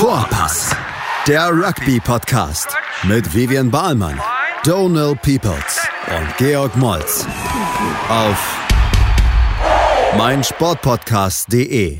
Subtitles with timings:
[0.00, 0.74] Vorpass,
[1.28, 4.18] der Rugby-Podcast mit Vivian Bahlmann,
[4.64, 7.26] Donal Peoples und Georg Moltz
[8.08, 8.58] auf
[10.16, 11.98] meinsportpodcast.de.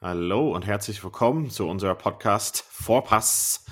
[0.00, 3.64] Hallo und herzlich willkommen zu unserer Podcast Vorpass.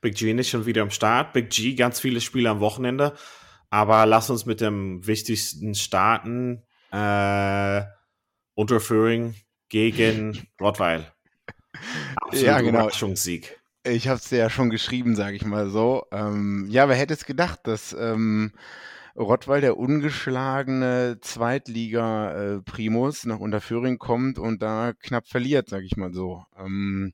[0.00, 1.34] Big G nicht schon wieder am Start.
[1.34, 3.14] Big G, ganz viele Spiele am Wochenende.
[3.70, 6.64] Aber lass uns mit dem wichtigsten starten.
[6.90, 7.82] Äh,
[8.54, 9.36] Unterführing
[9.68, 11.06] gegen Rottweil.
[12.16, 12.80] Absolut ja, genau.
[12.80, 13.60] Überraschungssieg.
[13.84, 16.06] Ich habe es ja schon geschrieben, sage ich mal so.
[16.12, 18.52] Ähm, ja, wer hätte es gedacht, dass ähm,
[19.16, 26.44] Rottweil, der ungeschlagene Zweitliga-Primus, nach Unterföhring kommt und da knapp verliert, sage ich mal so.
[26.56, 27.12] Ähm,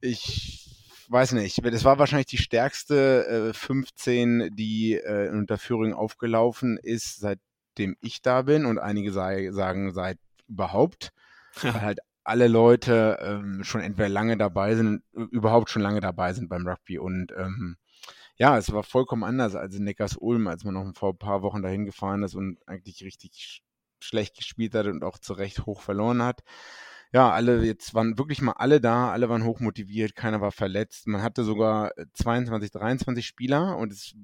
[0.00, 0.68] ich
[1.08, 7.18] weiß nicht, das war wahrscheinlich die stärkste äh, 15, die äh, in Unterföhring aufgelaufen ist,
[7.18, 11.12] seitdem ich da bin und einige sei, sagen, seit überhaupt.
[11.62, 16.48] Weil halt alle Leute ähm, schon entweder lange dabei sind, überhaupt schon lange dabei sind
[16.48, 16.98] beim Rugby.
[16.98, 17.76] Und ähm,
[18.36, 21.62] ja, es war vollkommen anders als in Neckars-Ulm, als man noch vor ein paar Wochen
[21.62, 23.62] dahin gefahren ist und eigentlich richtig sch
[24.00, 26.44] schlecht gespielt hat und auch zu Recht hoch verloren hat.
[27.12, 31.08] Ja, alle, jetzt waren wirklich mal alle da, alle waren hoch motiviert, keiner war verletzt.
[31.08, 34.14] Man hatte sogar 22, 23 Spieler und es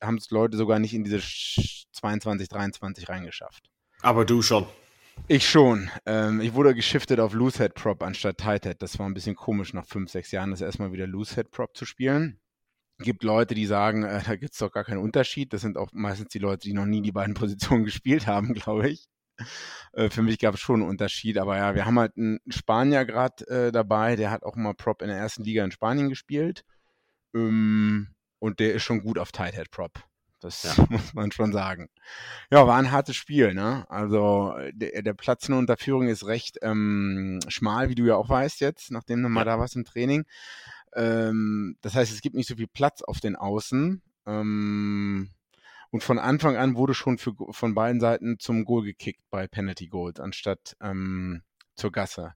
[0.00, 3.70] haben es Leute sogar nicht in diese 22, 23 reingeschafft.
[4.02, 4.66] Aber du schon.
[5.26, 5.90] Ich schon.
[6.06, 8.82] Ähm, ich wurde geschiftet auf Loosehead Prop anstatt Tighthead.
[8.82, 11.86] Das war ein bisschen komisch nach fünf, sechs Jahren, das erstmal wieder Loosehead Prop zu
[11.86, 12.40] spielen.
[12.98, 15.52] Gibt Leute, die sagen, äh, da gibt es doch gar keinen Unterschied.
[15.52, 18.90] Das sind auch meistens die Leute, die noch nie die beiden Positionen gespielt haben, glaube
[18.90, 19.08] ich.
[19.92, 23.04] Äh, für mich gab es schon einen Unterschied, aber ja, wir haben halt einen Spanier
[23.04, 26.64] gerade äh, dabei, der hat auch mal Prop in der ersten Liga in Spanien gespielt.
[27.34, 30.04] Ähm, und der ist schon gut auf Tighthead Prop.
[30.44, 30.74] Das ja.
[30.90, 31.88] muss man schon sagen.
[32.50, 33.86] Ja, war ein hartes Spiel, ne?
[33.88, 38.60] Also der, der Platz in Unterführung ist recht ähm, schmal, wie du ja auch weißt
[38.60, 40.26] jetzt, nachdem du mal da warst im Training.
[40.94, 44.02] Ähm, das heißt, es gibt nicht so viel Platz auf den Außen.
[44.26, 45.30] Ähm,
[45.90, 49.86] und von Anfang an wurde schon für, von beiden Seiten zum Goal gekickt bei Penalty
[49.86, 51.42] Goals, anstatt ähm,
[51.74, 52.34] zur Gasse.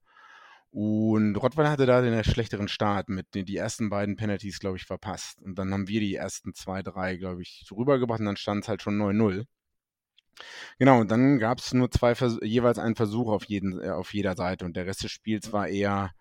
[0.71, 4.85] Und Rottweil hatte da den schlechteren Start mit den die ersten beiden Penalties, glaube ich,
[4.85, 5.41] verpasst.
[5.43, 8.69] Und dann haben wir die ersten zwei, drei, glaube ich, rübergebracht und dann stand es
[8.69, 9.47] halt schon 9-0.
[10.79, 12.13] Genau, und dann gab es nur zwei
[12.43, 15.69] jeweils einen Versuch auf, jeden, äh, auf jeder Seite und der Rest des Spiels war
[15.69, 16.13] eher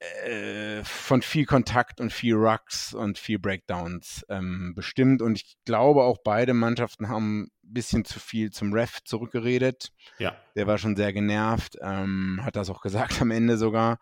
[0.00, 5.22] äh, von viel Kontakt und viel Rucks und viel Breakdowns ähm, bestimmt.
[5.22, 9.90] Und ich glaube, auch beide Mannschaften haben ein bisschen zu viel zum Ref zurückgeredet.
[10.18, 10.36] Ja.
[10.54, 13.98] Der war schon sehr genervt, ähm, hat das auch gesagt am Ende sogar.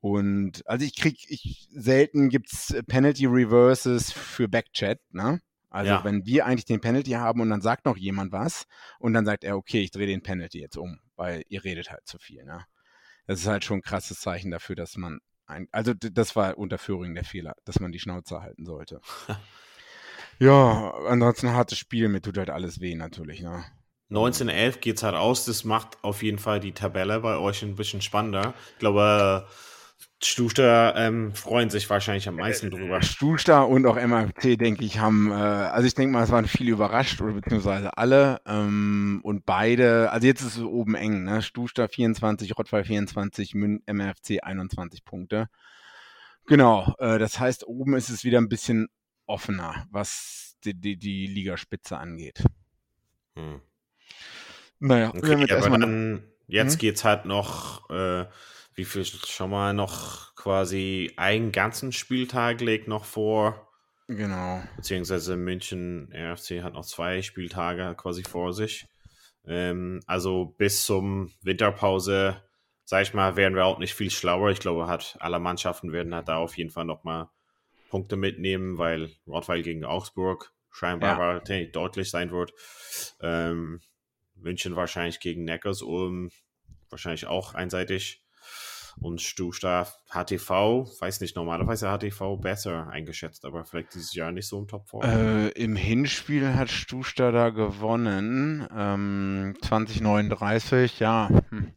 [0.00, 5.40] Und also ich krieg, ich selten gibt's Penalty Reverses für Backchat, ne?
[5.70, 6.04] Also ja.
[6.04, 8.64] wenn wir eigentlich den Penalty haben und dann sagt noch jemand was
[8.98, 12.06] und dann sagt er, okay, ich drehe den Penalty jetzt um, weil ihr redet halt
[12.06, 12.66] zu viel, ne?
[13.26, 15.20] Das ist halt schon ein krasses Zeichen dafür, dass man
[15.50, 19.00] ein, also das war unter Führing der Fehler, dass man die Schnauze halten sollte.
[20.38, 23.42] ja, ansonsten ein hartes Spiel, mir tut halt alles weh natürlich.
[23.42, 23.64] Ne?
[24.10, 27.76] 1911 geht es halt aus, das macht auf jeden Fall die Tabelle bei euch ein
[27.76, 28.54] bisschen spannender.
[28.72, 29.46] Ich glaube,
[30.22, 33.00] Stuster ähm, freuen sich wahrscheinlich am meisten äh, drüber.
[33.02, 36.72] Stuster und auch MFC, denke ich, haben, äh, also ich denke mal, es waren viele
[36.72, 38.40] überrascht, oder beziehungsweise alle.
[38.46, 41.40] Ähm, und beide, also jetzt ist es oben eng, ne?
[41.40, 45.48] Stuster 24, Rottweil 24, Mün MFC 21 Punkte.
[46.46, 48.88] Genau, äh, das heißt, oben ist es wieder ein bisschen
[49.26, 52.44] offener, was die, die, die Ligaspitze angeht.
[53.36, 53.62] Hm.
[54.80, 56.78] Naja, okay, aber dann, jetzt hm?
[56.78, 58.26] geht's halt noch äh,
[58.74, 63.68] wie viel schon mal noch quasi einen ganzen Spieltag legt noch vor.
[64.08, 64.62] Genau.
[64.76, 68.86] Beziehungsweise München RFC hat noch zwei Spieltage quasi vor sich.
[69.46, 72.42] Ähm, also bis zum Winterpause,
[72.84, 74.50] sag ich mal, werden wir auch nicht viel schlauer.
[74.50, 77.30] Ich glaube, hat alle Mannschaften werden halt da auf jeden Fall noch mal
[77.88, 81.64] Punkte mitnehmen, weil Rottweil gegen Augsburg scheinbar ja.
[81.66, 82.52] deutlich sein wird.
[83.20, 83.80] Ähm,
[84.34, 86.30] München wahrscheinlich gegen Neckars Ulm
[86.88, 88.19] wahrscheinlich auch einseitig.
[89.00, 94.58] Und Stusta HTV, weiß nicht, normalerweise HTV besser eingeschätzt, aber vielleicht dieses Jahr nicht so
[94.58, 95.02] im Top 4.
[95.02, 101.30] Äh, Im Hinspiel hat Stusta da gewonnen, ähm, 2039, ja.
[101.48, 101.72] Hm.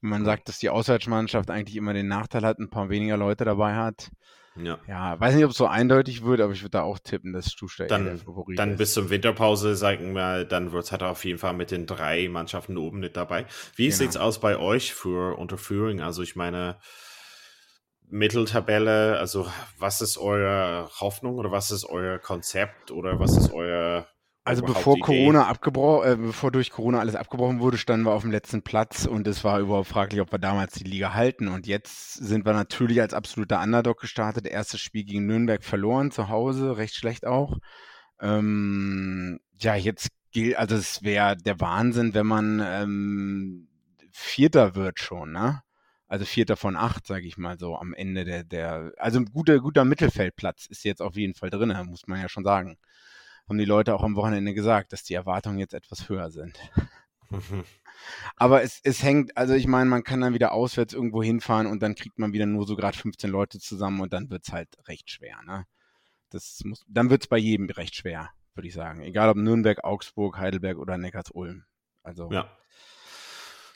[0.00, 3.74] Man sagt, dass die Auswärtsmannschaft eigentlich immer den Nachteil hat, ein paar weniger Leute dabei
[3.74, 4.10] hat.
[4.56, 4.78] Ja.
[4.86, 7.50] ja, weiß nicht, ob es so eindeutig wird, aber ich würde da auch tippen, dass
[7.50, 8.78] Stuttgart dann, der Favorit Dann ist.
[8.78, 12.28] bis zum Winterpause, sagen wir, dann wird es halt auf jeden Fall mit den drei
[12.28, 13.46] Mannschaften oben mit dabei.
[13.74, 13.96] Wie genau.
[13.96, 16.00] sieht es aus bei euch für Unterführung?
[16.00, 16.78] Also ich meine,
[18.08, 19.48] Mitteltabelle, also
[19.78, 24.06] was ist eure Hoffnung oder was ist euer Konzept oder was ist euer
[24.46, 28.30] Also bevor Corona abgebrochen, äh, bevor durch Corona alles abgebrochen wurde, standen wir auf dem
[28.30, 31.48] letzten Platz und es war überhaupt fraglich, ob wir damals die Liga halten.
[31.48, 34.46] Und jetzt sind wir natürlich als absoluter Underdog gestartet.
[34.46, 37.56] Erstes Spiel gegen Nürnberg verloren, zu Hause, recht schlecht auch.
[38.20, 43.68] Ähm, ja, jetzt gilt, also es wäre der Wahnsinn, wenn man ähm,
[44.12, 45.62] Vierter wird schon, ne?
[46.06, 49.58] Also Vierter von acht, sage ich mal so, am Ende der, der, also ein guter,
[49.60, 52.76] guter Mittelfeldplatz ist jetzt auf jeden Fall drin, muss man ja schon sagen
[53.48, 56.58] haben die Leute auch am Wochenende gesagt, dass die Erwartungen jetzt etwas höher sind.
[58.36, 61.82] Aber es, es hängt, also ich meine, man kann dann wieder auswärts irgendwo hinfahren und
[61.82, 64.68] dann kriegt man wieder nur so gerade 15 Leute zusammen und dann wird es halt
[64.88, 65.38] recht schwer.
[65.46, 65.64] Ne?
[66.30, 69.00] Das muss, dann wird es bei jedem recht schwer, würde ich sagen.
[69.02, 71.64] Egal ob Nürnberg, Augsburg, Heidelberg oder Neckars-Ulm.
[72.02, 72.50] Also ja.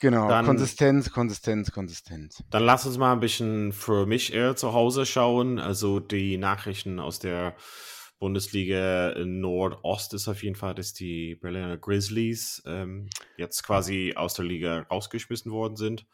[0.01, 2.41] Genau, dann, Konsistenz, Konsistenz, Konsistenz.
[2.49, 5.59] Dann lass uns mal ein bisschen für mich eher zu Hause schauen.
[5.59, 7.55] Also die Nachrichten aus der
[8.19, 14.45] Bundesliga Nordost ist auf jeden Fall, dass die Berliner Grizzlies ähm, jetzt quasi aus der
[14.45, 16.05] Liga rausgeschmissen worden sind.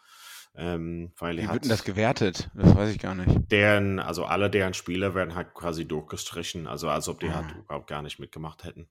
[0.58, 2.50] Ähm, weil Wie wird denn das gewertet?
[2.54, 3.52] Das weiß ich gar nicht.
[3.52, 7.50] Deren, also alle deren Spieler werden halt quasi durchgestrichen, also als ob die halt ah.
[7.50, 8.88] halt überhaupt gar nicht mitgemacht hätten.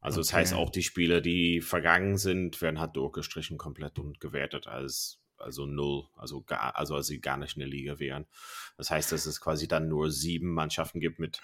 [0.00, 0.28] Also okay.
[0.28, 5.20] das heißt auch die Spieler, die vergangen sind, werden halt durchgestrichen komplett und gewertet als
[5.38, 8.26] also null, also gar, also als sie gar nicht in der Liga wären.
[8.76, 11.40] Das heißt, dass es quasi dann nur sieben Mannschaften gibt mit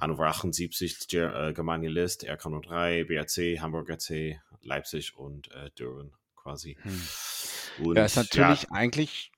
[0.00, 6.76] Hannover 78, äh, Germania List, RK 03, BRC, Hamburg RC, Leipzig und äh, Düren quasi.
[6.82, 7.86] Hm.
[7.86, 9.31] Und, ja, ist natürlich ja, eigentlich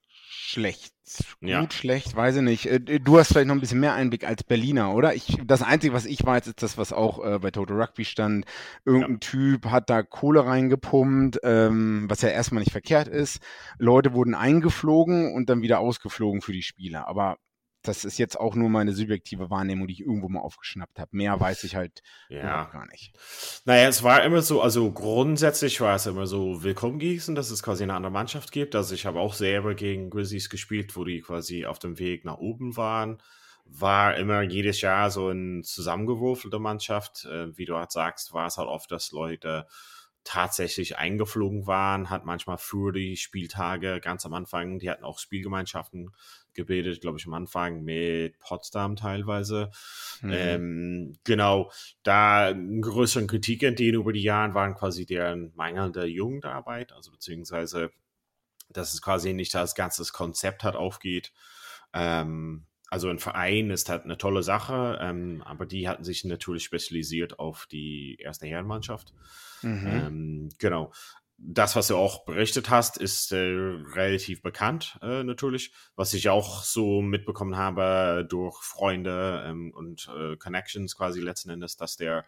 [0.55, 0.95] schlecht.
[1.41, 1.71] Gut, ja.
[1.71, 2.67] schlecht, weiß ich nicht.
[2.67, 5.15] Äh, du hast vielleicht noch ein bisschen mehr Einblick als Berliner, oder?
[5.15, 8.47] Ich, das Einzige, was ich weiß, ist das, was auch äh, bei Total Rugby stand.
[8.87, 9.19] Irgendein ja.
[9.19, 13.41] Typ hat da Kohle reingepumpt, ähm, was ja erstmal nicht verkehrt ist.
[13.79, 17.07] Leute wurden eingeflogen und dann wieder ausgeflogen für die Spiele.
[17.07, 17.37] Aber
[17.85, 21.11] das ist jetzt auch nur meine subjektive Wahrnehmung, die ich irgendwo mal aufgeschnappt habe.
[21.13, 22.65] Mehr weiß ich halt ja.
[22.65, 23.15] gar nicht.
[23.67, 27.63] Naja, es war immer so, also grundsätzlich war es immer so willkommen gießen, dass es
[27.63, 28.75] quasi eine andere Mannschaft gibt.
[28.75, 32.39] Also ich habe auch selber gegen Grizzlies gespielt, wo die quasi auf dem Weg nach
[32.39, 33.19] oben waren.
[33.67, 37.27] War immer jedes Jahr so eine zusammengewürfelte Mannschaft.
[37.27, 39.67] Äh, wie du halt sagst, war es halt oft, dass Leute
[40.25, 46.13] tatsächlich eingeflogen waren, hat manchmal für die Spieltage ganz am Anfang, die hatten auch Spielgemeinschaften
[46.55, 49.71] gebildet, glaube ich, am Anfang mit Potsdam teilweise.
[50.23, 50.31] Mhm.
[50.33, 51.71] Ähm, genau,
[52.03, 57.91] da größeren Kritik entgegen über die Jahre waren quasi deren mangelnde Jugendarbeit, also beziehungsweise,
[58.71, 61.33] dass es quasi nicht als ganzes Konzept hat aufgeht.
[61.93, 66.65] Ähm, also ein Verein ist halt eine tolle Sache, ähm, aber die hatten sich natürlich
[66.65, 69.13] spezialisiert auf die erste Herrenmannschaft.
[69.63, 69.87] Mhm.
[69.87, 70.93] Ähm, genau.
[71.37, 75.73] Das, was du auch berichtet hast, ist äh, relativ bekannt äh, natürlich.
[75.97, 81.77] Was ich auch so mitbekommen habe durch Freunde ähm, und äh, Connections quasi letzten Endes,
[81.77, 82.25] dass der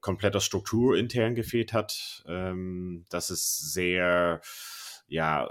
[0.00, 2.24] komplette Struktur intern gefehlt hat.
[2.28, 4.40] Ähm, dass es sehr,
[5.08, 5.50] ja,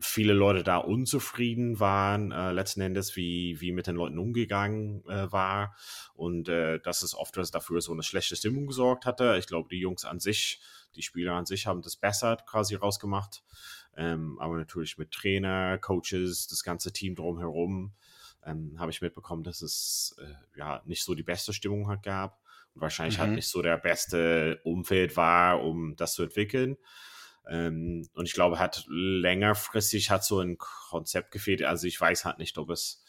[0.00, 5.30] viele Leute da unzufrieden waren, äh, letzten Endes, wie, wie mit den Leuten umgegangen äh,
[5.30, 5.74] war.
[6.14, 9.36] Und äh, dass es oft dafür so eine schlechte Stimmung gesorgt hatte.
[9.38, 10.60] Ich glaube, die Jungs an sich,
[10.96, 13.42] die Spieler an sich haben das besser quasi rausgemacht.
[13.96, 17.92] Ähm, aber natürlich mit Trainer, Coaches, das ganze Team drumherum
[18.44, 22.40] ähm, habe ich mitbekommen, dass es äh, ja nicht so die beste Stimmung hat gab
[22.74, 23.22] und wahrscheinlich mhm.
[23.22, 26.76] halt nicht so der beste Umfeld war, um das zu entwickeln.
[27.48, 31.62] Ähm, und ich glaube, hat längerfristig hat so ein Konzept gefehlt.
[31.62, 33.02] Also ich weiß halt nicht, ob es,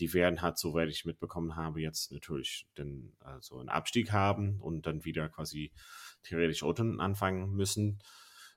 [0.00, 4.86] die werden halt, soweit ich mitbekommen habe, jetzt natürlich den, also einen Abstieg haben und
[4.86, 5.72] dann wieder quasi
[6.22, 7.98] theoretisch unten anfangen müssen.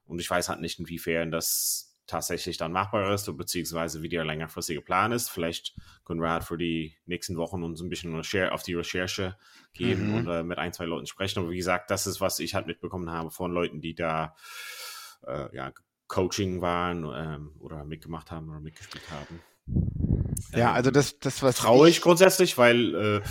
[0.05, 4.81] Und ich weiß halt nicht, inwiefern das tatsächlich dann machbar ist, beziehungsweise wie der längerfristige
[4.81, 5.29] Plan ist.
[5.29, 9.37] Vielleicht können wir halt für die nächsten Wochen uns ein bisschen auf die Recherche
[9.73, 10.15] geben mhm.
[10.15, 11.39] und äh, mit ein, zwei Leuten sprechen.
[11.39, 14.35] Aber wie gesagt, das ist, was ich halt mitbekommen habe von Leuten, die da
[15.25, 15.71] äh, ja,
[16.07, 20.12] Coaching waren ähm, oder mitgemacht haben oder mitgespielt haben.
[20.53, 23.21] Ja, also das, das was traurig grundsätzlich, weil äh,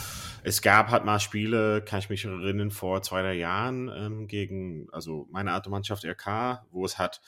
[0.44, 4.88] es gab halt mal Spiele, kann ich mich erinnern, vor zwei, drei Jahren ähm, gegen,
[4.92, 7.20] also meine alte Mannschaft RK, wo es halt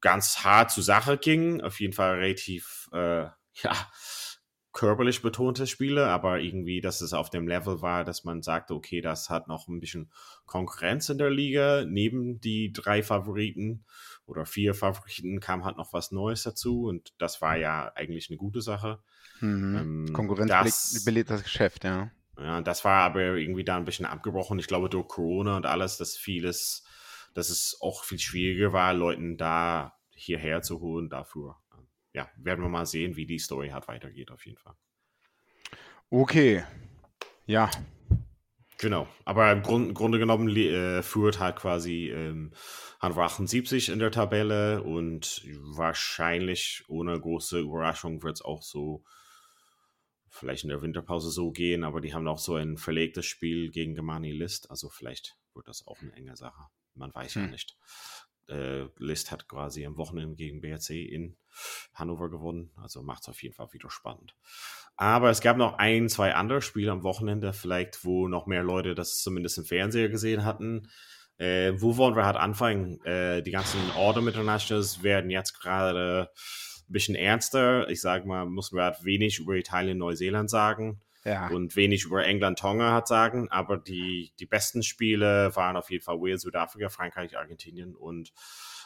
[0.00, 1.60] ganz hart zur Sache ging.
[1.60, 3.22] Auf jeden Fall relativ, äh,
[3.62, 3.72] ja,
[4.76, 9.00] körperlich betonte Spiele, aber irgendwie, dass es auf dem Level war, dass man sagte, okay,
[9.00, 10.12] das hat noch ein bisschen
[10.44, 11.86] Konkurrenz in der Liga.
[11.86, 13.86] Neben die drei Favoriten
[14.26, 18.36] oder vier Favoriten kam halt noch was Neues dazu und das war ja eigentlich eine
[18.36, 18.98] gute Sache.
[19.40, 19.76] Mhm.
[19.76, 22.10] Ähm, Konkurrenz das, belebt das Geschäft, ja.
[22.38, 24.58] Ja, das war aber irgendwie da ein bisschen abgebrochen.
[24.58, 26.84] Ich glaube, durch Corona und alles, dass vieles,
[27.32, 31.56] dass es auch viel schwieriger war, Leuten da hierher zu holen dafür
[32.16, 34.74] ja, werden wir mal sehen, wie die Story halt weitergeht, auf jeden Fall.
[36.08, 36.64] Okay.
[37.44, 37.70] Ja.
[38.78, 42.52] Genau, aber im Grund, Grunde genommen äh, führt halt quasi ähm,
[43.00, 49.04] Hannover 78 in der Tabelle und wahrscheinlich ohne große Überraschung wird es auch so
[50.28, 53.94] vielleicht in der Winterpause so gehen, aber die haben auch so ein verlegtes Spiel gegen
[53.94, 56.66] Gemani List, also vielleicht wird das auch eine enge Sache.
[56.94, 57.42] Man weiß hm.
[57.42, 57.76] ja nicht.
[58.48, 61.36] Äh, List hat quasi am Wochenende gegen BRC in
[61.94, 64.36] Hannover gewonnen, also macht es auf jeden Fall wieder spannend.
[64.96, 68.94] Aber es gab noch ein, zwei andere Spiele am Wochenende, vielleicht, wo noch mehr Leute
[68.94, 70.88] das zumindest im Fernseher gesehen hatten.
[71.38, 73.02] Äh, wo wollen wir halt anfangen?
[73.04, 76.30] Äh, die ganzen Autumn Internationals werden jetzt gerade
[76.88, 77.88] ein bisschen ernster.
[77.90, 81.02] Ich sage mal, muss man halt wenig über Italien, Neuseeland sagen.
[81.26, 81.48] Ja.
[81.48, 86.04] Und wenig über England, Tonga hat sagen, aber die, die besten Spiele waren auf jeden
[86.04, 88.32] Fall Wales, Südafrika, Frankreich, Argentinien und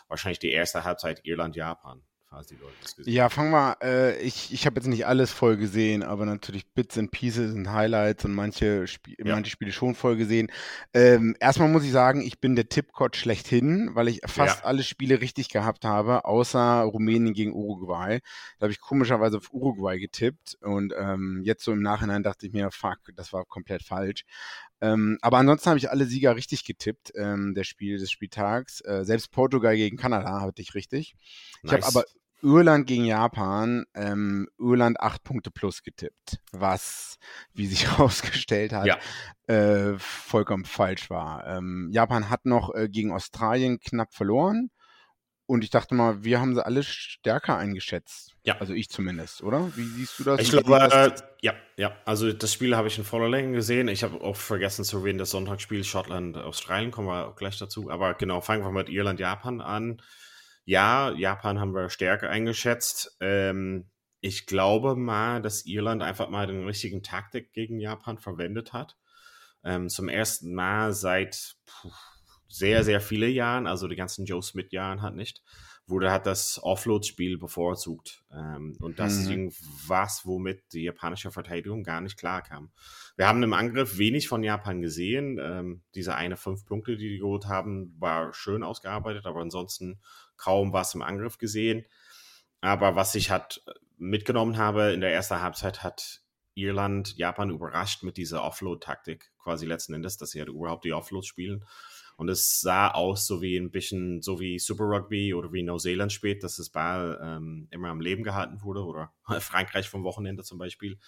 [0.08, 4.64] wahrscheinlich die erste Halbzeit Irland, Japan Leute das gesehen Ja, fangen wir, äh, ich, ich
[4.66, 8.84] habe jetzt nicht alles voll gesehen, aber natürlich Bits and Pieces und Highlights und manche,
[8.86, 9.34] Sp ja.
[9.34, 10.50] manche Spiele schon voll gesehen.
[10.94, 14.64] Ähm, erstmal muss ich sagen, ich bin der Tippgott schlechthin, weil ich fast ja.
[14.64, 18.20] alle Spiele richtig gehabt habe, außer Rumänien gegen Uruguay.
[18.58, 22.52] Da habe ich komischerweise auf Uruguay getippt und ähm, jetzt so im Nachhinein dachte ich
[22.52, 24.24] mir, fuck, das war komplett falsch.
[24.80, 28.80] Ähm, aber ansonsten habe ich alle Sieger richtig getippt, ähm, der Spiel des Spieltags.
[28.82, 31.16] Äh, selbst Portugal gegen Kanada hatte ich richtig.
[31.62, 31.80] Nice.
[31.80, 32.04] Ich habe aber
[32.42, 37.18] Irland gegen Japan, ähm, Irland 8 Punkte plus getippt, was,
[37.52, 38.98] wie sich herausgestellt hat, ja.
[39.46, 41.46] äh, vollkommen falsch war.
[41.46, 44.70] Ähm, Japan hat noch äh, gegen Australien knapp verloren.
[45.50, 48.36] Und ich dachte mal, wir haben sie alle stärker eingeschätzt.
[48.44, 48.58] Ja.
[48.60, 49.72] Also ich zumindest, oder?
[49.74, 50.40] Wie siehst du das?
[50.40, 51.10] Ich glaube, äh,
[51.42, 51.96] ja, ja.
[52.04, 53.88] Also das Spiel habe ich in voller Länge gesehen.
[53.88, 57.90] Ich habe auch vergessen zu erwähnen, das Sonntagsspiel Schottland-Australien, kommen wir gleich dazu.
[57.90, 60.00] Aber genau, fangen wir mit Irland-Japan an.
[60.70, 63.16] Ja, Japan haben wir stärker eingeschätzt.
[63.18, 68.96] Ähm, ich glaube mal, dass Irland einfach mal den richtigen Taktik gegen Japan verwendet hat.
[69.64, 71.90] Ähm, zum ersten Mal seit puh,
[72.46, 75.42] sehr, sehr viele Jahren, also die ganzen Joe Smith-Jahren hat nicht,
[75.86, 78.22] wurde hat das Offload-Spiel bevorzugt.
[78.32, 79.20] Ähm, und das mhm.
[79.22, 82.70] ist irgendwas, womit die japanische Verteidigung gar nicht klar kam.
[83.16, 85.38] Wir haben im Angriff wenig von Japan gesehen.
[85.42, 90.00] Ähm, diese eine fünf Punkte, die die geholt haben, war schön ausgearbeitet, aber ansonsten
[90.40, 91.84] kaum was im Angriff gesehen.
[92.60, 93.62] Aber was ich hat
[93.98, 96.22] mitgenommen habe in der ersten Halbzeit hat
[96.54, 101.26] Irland Japan überrascht mit dieser Offload-Taktik, quasi letzten Endes, dass sie halt überhaupt die Offloads
[101.26, 101.64] spielen.
[102.16, 106.12] Und es sah aus so wie ein bisschen, so wie Super Rugby oder wie Neuseeland
[106.12, 110.58] spielt, dass das Ball ähm, immer am Leben gehalten wurde oder Frankreich vom Wochenende zum
[110.58, 110.98] Beispiel.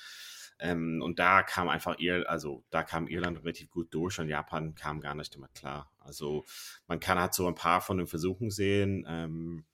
[0.62, 4.76] Ähm, und da kam einfach Ir also da kam Irland relativ gut durch und Japan
[4.76, 5.90] kam gar nicht damit klar.
[5.98, 6.44] Also
[6.86, 9.04] man kann halt so ein paar von den Versuchen sehen.
[9.08, 9.64] Ähm,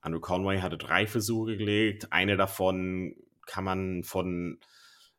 [0.00, 2.12] Andrew Conway hatte drei Versuche gelegt.
[2.12, 3.14] Eine davon
[3.46, 4.58] kann man von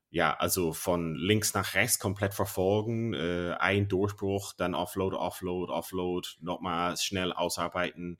[0.10, 6.28] ja, also von links nach rechts komplett verfolgen, äh, ein Durchbruch, dann Offload, Offload, Offload,
[6.40, 8.20] nochmal schnell ausarbeiten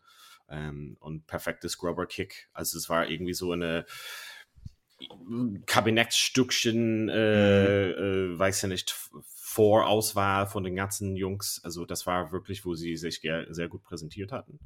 [0.50, 2.50] ähm, und perfektes Grubber Kick.
[2.54, 3.86] Also es war irgendwie so eine
[5.66, 8.36] Kabinettsstückchen, äh, mhm.
[8.36, 8.92] äh, weiß ja nicht,
[9.26, 11.62] Vorauswahl von den ganzen Jungs.
[11.64, 14.60] Also das war wirklich, wo sie sich sehr gut präsentiert hatten.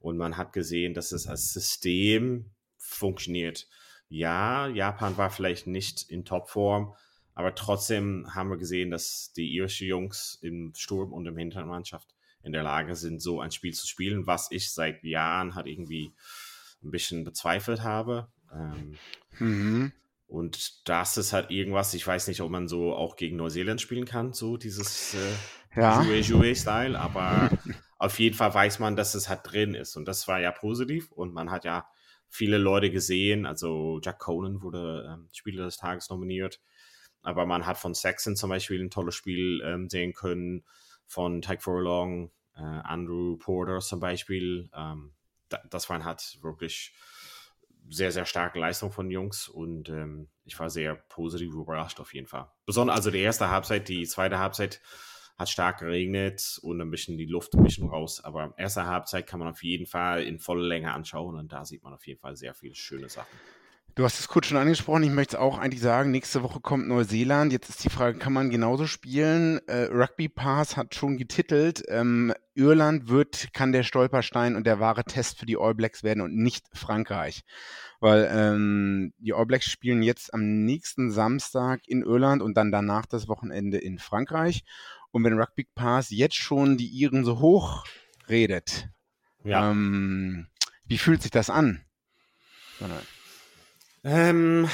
[0.00, 3.66] Und man hat gesehen, dass es als System funktioniert
[4.12, 6.94] ja, Japan war vielleicht nicht in Topform,
[7.34, 12.52] aber trotzdem haben wir gesehen, dass die irische Jungs im Sturm und im Hintermannschaft in
[12.52, 16.12] der Lage sind, so ein Spiel zu spielen, was ich seit Jahren halt irgendwie
[16.84, 18.28] ein bisschen bezweifelt habe.
[18.52, 18.98] Ähm,
[19.38, 19.92] mhm.
[20.26, 24.06] Und das ist halt irgendwas, ich weiß nicht, ob man so auch gegen Neuseeland spielen
[24.06, 26.02] kann, so dieses äh, ja.
[26.02, 27.50] Jouet-Jouet-Style, aber
[27.98, 29.96] auf jeden Fall weiß man, dass es halt drin ist.
[29.96, 31.86] Und das war ja positiv und man hat ja
[32.28, 33.44] viele Leute gesehen.
[33.44, 36.60] Also Jack Conan wurde ähm, Spieler des Tages nominiert.
[37.22, 40.64] Aber man hat von Saxon zum Beispiel ein tolles Spiel ähm, sehen können,
[41.06, 44.70] von Tyke Furlong, äh, Andrew Porter zum Beispiel.
[44.74, 45.12] Ähm,
[45.50, 46.94] da, das waren halt wirklich
[47.88, 52.26] sehr, sehr starke Leistung von Jungs und ähm, ich war sehr positiv überrascht auf jeden
[52.26, 52.50] Fall.
[52.66, 54.80] Besonders also die erste Halbzeit, die zweite Halbzeit
[55.38, 58.22] hat stark geregnet und ein bisschen die Luft ein bisschen raus.
[58.22, 61.82] Aber erste Halbzeit kann man auf jeden Fall in voller Länge anschauen und da sieht
[61.82, 63.38] man auf jeden Fall sehr viele schöne Sachen.
[63.94, 66.88] Du hast es kurz schon angesprochen, ich möchte es auch eigentlich sagen, nächste Woche kommt
[66.88, 67.52] Neuseeland.
[67.52, 69.60] Jetzt ist die Frage, kann man genauso spielen?
[69.68, 75.04] Äh, Rugby Pass hat schon getitelt, ähm, Irland wird, kann der Stolperstein und der wahre
[75.04, 77.42] Test für die All Blacks werden und nicht Frankreich.
[78.00, 83.04] Weil ähm, die All Blacks spielen jetzt am nächsten Samstag in Irland und dann danach
[83.04, 84.64] das Wochenende in Frankreich.
[85.10, 87.84] Und wenn Rugby Pass jetzt schon die Iren so hoch
[88.26, 88.88] redet,
[89.44, 89.70] ja.
[89.70, 90.46] ähm,
[90.86, 91.84] wie fühlt sich das an?
[94.04, 94.68] Ähm,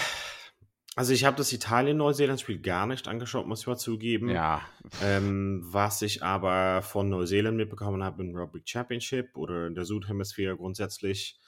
[0.97, 4.31] Also ich habe das Italien-Neuseeland-Spiel gar nicht angeschaut, muss ich mal zugeben.
[4.31, 4.63] Ja.
[5.01, 10.57] Ähm, was ich aber von Neuseeland mitbekommen habe im Rugby Championship oder in der Südhemisphäre
[10.57, 11.39] grundsätzlich,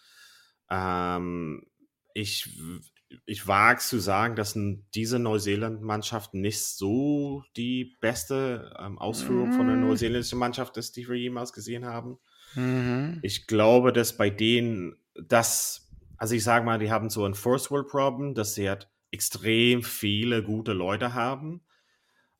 [0.70, 1.66] ähm,
[2.14, 2.48] ich,
[3.26, 4.56] ich wage zu sagen, dass
[4.94, 9.82] diese Neuseeland-Mannschaft nicht so die beste ähm, Ausführung von der Mhm.
[9.82, 12.18] neuseeländischen Mannschaft ist, die wir jemals gesehen haben.
[12.54, 13.18] Mhm.
[13.22, 15.89] Ich glaube, dass bei denen das,
[16.20, 19.82] also ich sage mal, die haben so ein First World Problem, dass sie halt extrem
[19.82, 21.62] viele gute Leute haben.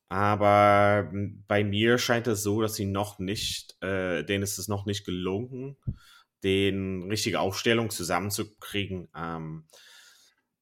[0.07, 4.67] Aber m, bei mir scheint es so, dass sie noch nicht, äh, denen ist es
[4.67, 5.77] noch nicht gelungen,
[6.43, 9.09] den richtige Aufstellung zusammenzukriegen.
[9.15, 9.65] Ähm,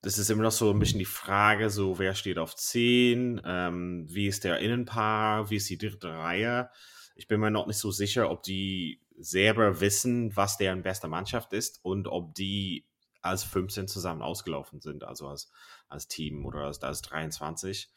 [0.02, 4.06] das ist immer noch so ein bisschen die Frage, so wer steht auf 10, ähm,
[4.10, 6.70] wie ist der Innenpaar, wie ist die dritte Reihe.
[7.16, 11.52] Ich bin mir noch nicht so sicher, ob die selber wissen, was deren beste Mannschaft
[11.52, 12.86] ist und ob die
[13.22, 15.52] als 15 zusammen ausgelaufen sind, also als,
[15.88, 17.90] als Team oder als, als 23.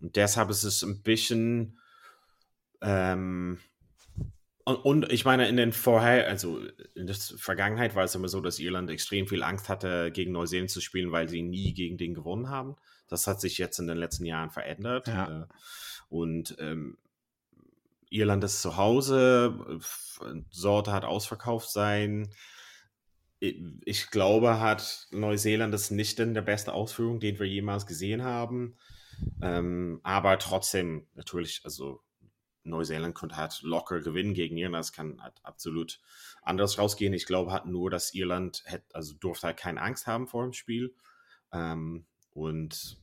[0.00, 1.78] Und deshalb ist es ein bisschen
[2.80, 3.58] ähm,
[4.68, 6.60] und, und ich meine, in den vorher, also
[6.94, 10.70] in der Vergangenheit war es immer so, dass Irland extrem viel Angst hatte, gegen Neuseeland
[10.70, 12.76] zu spielen, weil sie nie gegen den gewonnen haben.
[13.08, 15.08] Das hat sich jetzt in den letzten Jahren verändert.
[15.08, 15.42] Ja.
[15.42, 15.46] Äh,
[16.10, 16.98] Und ähm,
[18.10, 19.80] Irland ist zu Hause,
[20.20, 22.28] äh, Sorte hat ausverkauft sein.
[23.40, 28.76] Ich, glaube, hat Neuseeland das nicht in der beste Ausführung, den wir jemals gesehen haben.
[29.40, 32.00] Ähm, aber trotzdem, natürlich, also
[32.64, 34.84] Neuseeland konnte halt locker gewinnen gegen Irland.
[34.84, 36.00] Das kann halt absolut
[36.42, 37.12] anders rausgehen.
[37.12, 40.52] Ich glaube halt nur, dass Irland hätte, also durfte halt keine Angst haben vor dem
[40.52, 40.94] Spiel.
[41.52, 42.98] Ähm, und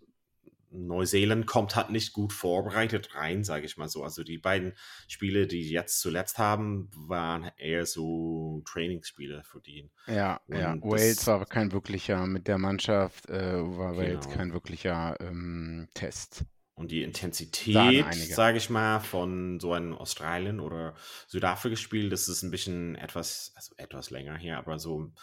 [0.77, 4.03] Neuseeland kommt halt nicht gut vorbereitet rein, sage ich mal so.
[4.03, 4.73] Also die beiden
[5.07, 9.89] Spiele, die jetzt zuletzt haben, waren eher so Trainingsspiele für die.
[10.07, 10.75] Ja, ja.
[10.81, 14.37] Wales war kein wirklicher, mit der Mannschaft äh, war Wales Genau.
[14.37, 16.45] kein wirklicher ähm, Test.
[16.77, 20.93] Und die Intensität, sage ich mal, von so einem Australien- oder
[21.27, 25.13] Südafrika-Spiel, das ist ein bisschen etwas, also etwas länger her, aber so,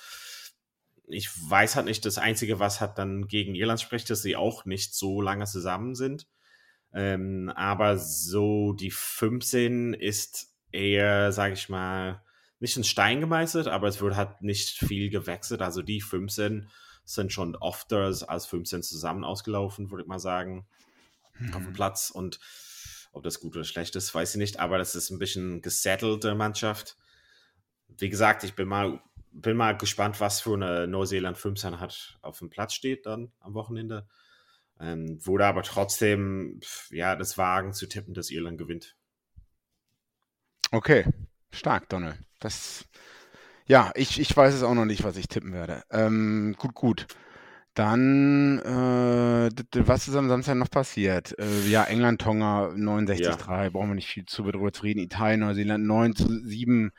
[1.09, 4.65] ich weiß halt nicht, das Einzige, was halt dann gegen Irland spricht, dass sie auch
[4.65, 6.27] nicht so lange zusammen sind.
[6.95, 12.23] Ähm, aber so die 15 ist eher, sage ich mal,
[12.61, 15.63] nicht in Stein gemeißelt, aber es wird halt nicht viel gewechselt.
[15.63, 16.69] Also die 15
[17.05, 20.67] sind schon öfter als 15 zusammen ausgelaufen, würde ich mal sagen
[21.55, 22.39] auf dem Platz und
[23.13, 26.35] ob das gut oder schlecht ist, weiß ich nicht, aber das ist ein bisschen gesettelte
[26.35, 26.97] Mannschaft.
[27.99, 29.01] Wie gesagt, ich bin mal,
[29.33, 33.55] bin mal gespannt, was für eine Neuseeland 15 hat auf dem Platz steht dann am
[33.55, 34.07] Wochenende.
[34.81, 38.97] Ähm, wurde aber trotzdem, ja, das Wagen zu tippen, dass Irland gewinnt.
[40.71, 41.05] Okay,
[41.53, 42.19] stark, Donald.
[42.41, 42.85] Das,
[43.67, 45.83] ja, ich, ich weiß es auch noch nicht, was ich tippen werde.
[45.91, 47.07] Ähm, gut, gut.
[47.75, 49.51] Dann, äh,
[49.87, 51.39] was ist am Samstag noch passiert?
[51.39, 55.01] Äh, ja, England, Tonga 69-3, brauchen wir nicht viel zu darüber zu reden.
[55.01, 56.93] Italien, Neuseeland 9 zu 7,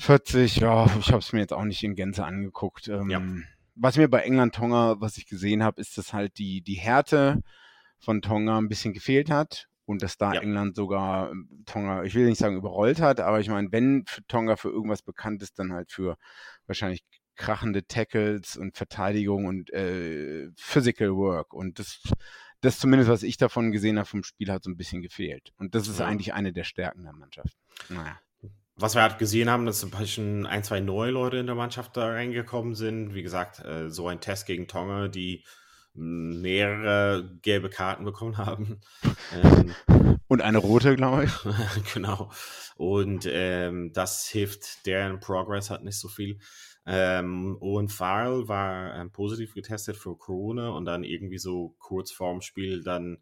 [0.00, 2.88] 40, ja, ich habe es mir jetzt auch nicht in Gänze angeguckt.
[2.88, 3.22] Ähm, Ja.
[3.76, 7.40] Was mir bei England, Tonga, was ich gesehen habe, ist, dass halt die, die Härte
[7.98, 10.40] von Tonga ein bisschen gefehlt hat und dass da Ja.
[10.40, 14.26] England sogar ähm, Tonga, ich will nicht sagen überrollt hat, aber ich meine, wenn für
[14.26, 16.16] Tonga für irgendwas bekannt ist, dann halt für
[16.66, 17.04] wahrscheinlich
[17.36, 22.02] krachende Tackles und Verteidigung und äh, Physical Work und das,
[22.60, 25.74] das zumindest, was ich davon gesehen habe vom Spiel, hat so ein bisschen gefehlt und
[25.74, 26.06] das ist Ja.
[26.06, 27.56] eigentlich eine der Stärken der Mannschaft.
[27.88, 28.18] Naja.
[28.80, 31.96] Was wir halt gesehen haben, dass ein bisschen ein, zwei neue Leute in der Mannschaft
[31.98, 33.14] da reingekommen sind.
[33.14, 35.44] Wie gesagt, äh, so ein Test gegen Tonga, die
[35.94, 38.80] mh, mehrere gelbe Karten bekommen haben.
[39.32, 39.76] Ähm,
[40.26, 41.32] Und eine rote, glaube ich.
[41.94, 42.32] genau.
[42.76, 46.40] Und ähm, das hilft deren Progress halt nicht so viel.
[46.84, 52.40] Ähm, Owen Farrell war ähm, positiv getestet für Corona und dann irgendwie so kurz vorm
[52.40, 53.18] Spiel dann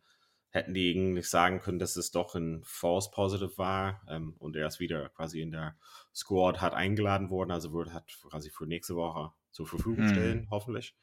[0.51, 4.67] hätten die eigentlich sagen können, dass es doch ein False Positive war ähm, und er
[4.67, 5.77] ist wieder quasi in der
[6.15, 10.09] Squad hat eingeladen worden, also wird hat quasi für nächste Woche zur Verfügung Mhm.
[10.09, 10.97] stellen, hoffentlich.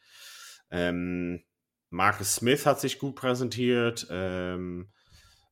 [0.71, 1.43] Ähm,
[1.89, 4.07] Marcus Smith hat sich gut präsentiert.
[4.09, 4.91] Ähm,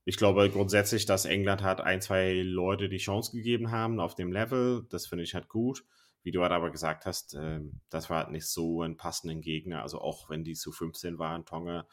[0.05, 4.31] ich glaube grundsätzlich, dass England hat ein, zwei Leute die Chance gegeben haben auf dem
[4.31, 4.85] Level.
[4.89, 5.85] Das finde ich halt gut.
[6.23, 9.81] Wie du halt aber gesagt hast, ähm, das war halt nicht so ein passenden Gegner.
[9.83, 11.87] Also auch wenn die zu 15 waren, Tonga,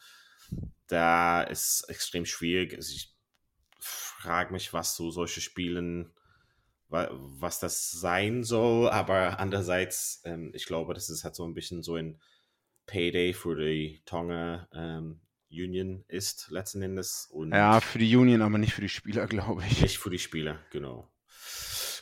[0.88, 2.74] da ist extrem schwierig.
[2.74, 3.14] Also ich
[3.78, 6.10] frage mich, was so solche Spielen,
[6.88, 8.90] wa- was das sein soll.
[8.90, 12.20] Aber andererseits, ähm, ich glaube, das ist halt so ein bisschen so ein
[12.86, 15.20] Payday für die Tonga ähm,
[15.52, 17.26] Union ist letzten Endes.
[17.30, 19.80] Und Ja, für die Union, aber nicht für die Spieler, glaube ich.
[19.82, 21.10] nicht für die Spieler, genau.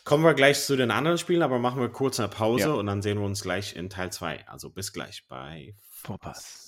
[0.04, 2.72] Kommen wir gleich zu den anderen Spielen, aber machen wir kurz eine Pause Ja.
[2.72, 4.48] und dann sehen wir uns gleich in Teil 2.
[4.48, 6.67] Also bis gleich bei Vorpass.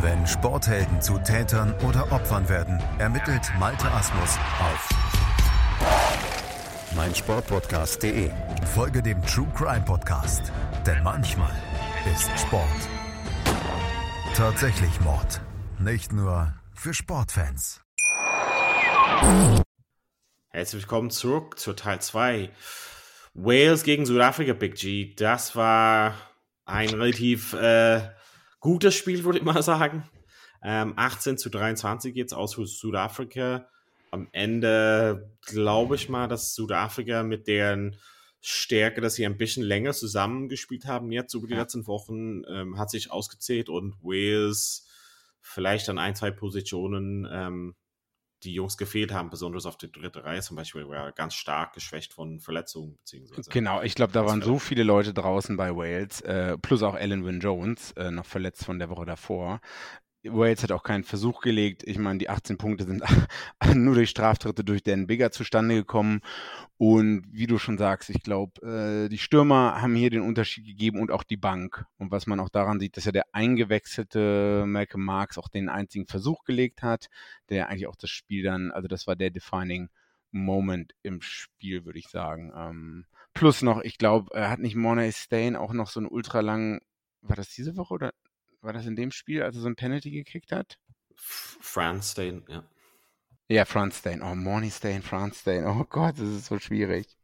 [0.00, 4.88] Wenn Sporthelden zu Tätern oder Opfern werden, ermittelt Malte Asmus auf
[6.94, 8.30] meinsportpodcast.de.
[8.74, 10.52] Folge dem True Crime Podcast,
[10.86, 11.50] denn manchmal
[12.14, 12.64] ist Sport
[14.38, 15.40] tatsächlich Mord.
[15.80, 17.82] Nicht nur für Sportfans.
[20.50, 22.50] Herzlich willkommen zurück zu Teil 2.
[23.34, 25.12] Wales gegen Südafrika, Big G.
[25.16, 26.14] Das war
[26.66, 28.00] ein relativ äh,
[28.68, 30.02] gutes Spiel, würde ich mal sagen.
[30.62, 33.66] Ähm, 18 zu 23 jetzt aus für Südafrika.
[34.10, 37.96] Am Ende glaube ich mal, dass Südafrika mit deren
[38.42, 42.90] Stärke, dass sie ein bisschen länger zusammengespielt haben, jetzt über die letzten Wochen, ähm, hat
[42.90, 44.86] sich ausgezählt und Wales
[45.40, 47.74] vielleicht an ein, zwei Positionen ähm,
[48.44, 52.12] die Jungs gefehlt haben, besonders auf der dritten Reihe zum Beispiel, war ganz stark geschwächt
[52.12, 53.50] von Verletzungen beziehungsweise.
[53.50, 56.94] Genau, ich glaube, da waren war- so viele Leute draußen bei Wales, äh, plus auch
[56.94, 59.60] Alan Wynne Jones, äh, noch verletzt von der Woche davor.
[60.24, 61.84] Wales hat auch keinen Versuch gelegt.
[61.86, 63.02] Ich meine, die 18 Punkte sind
[63.74, 66.20] nur durch Straftritte durch Dan Bigger zustande gekommen.
[66.76, 71.00] Und wie du schon sagst, ich glaube, äh, die Stürmer haben hier den Unterschied gegeben
[71.00, 71.84] und auch die Bank.
[71.98, 76.06] Und was man auch daran sieht, dass ja der eingewechselte Malcolm Marks auch den einzigen
[76.06, 77.08] Versuch gelegt hat,
[77.48, 79.88] der eigentlich auch das Spiel dann, also das war der defining
[80.30, 82.52] Moment im Spiel, würde ich sagen.
[82.54, 86.80] Ähm, plus noch, ich glaube, hat nicht Mornay Stain auch noch so einen ultra langen,
[87.22, 88.12] war das diese Woche oder
[88.68, 90.78] war das in dem Spiel, als er so ein Penalty gekriegt hat?
[91.14, 92.62] F- France Stain, ja.
[93.48, 94.22] Ja, Franz Stain.
[94.22, 95.64] Oh, Mornay Stain, Franz Stain.
[95.66, 97.16] Oh Gott, das ist so schwierig.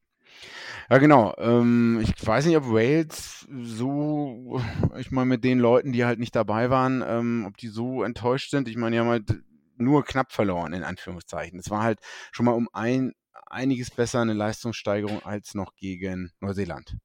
[0.88, 1.34] Ja, genau.
[1.36, 4.58] Ähm, ich weiß nicht, ob Wales so,
[4.96, 8.50] ich meine, mit den Leuten, die halt nicht dabei waren, ähm, ob die so enttäuscht
[8.50, 8.68] sind.
[8.68, 9.34] Ich meine, die haben halt
[9.76, 11.58] nur knapp verloren, in Anführungszeichen.
[11.58, 12.00] Es war halt
[12.32, 13.12] schon mal um ein,
[13.46, 16.96] einiges besser eine Leistungssteigerung als noch gegen Neuseeland.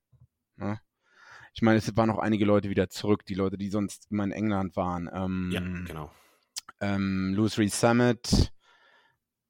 [0.57, 0.79] Ne?
[1.59, 4.31] Ich meine, es waren noch einige Leute wieder zurück, die Leute, die sonst immer in
[4.31, 5.09] England waren.
[5.13, 6.09] Ähm, Ja, genau.
[6.79, 8.53] ähm, Louis Reed Summit,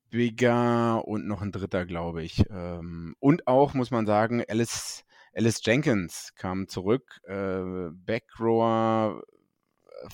[0.09, 2.43] Bigger und noch ein dritter, glaube ich.
[2.49, 9.21] Ähm, und auch, muss man sagen, Alice, Alice Jenkins kam zurück, äh, Backrower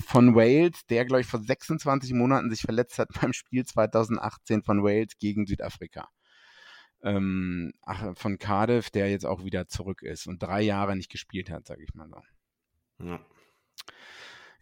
[0.06, 4.84] von Wales, der, glaube ich, vor 26 Monaten sich verletzt hat beim Spiel 2018 von
[4.84, 6.10] Wales gegen Südafrika.
[7.02, 11.50] Ähm, ach, von Cardiff, der jetzt auch wieder zurück ist und drei Jahre nicht gespielt
[11.50, 13.04] hat, sage ich mal so.
[13.04, 13.20] Ja.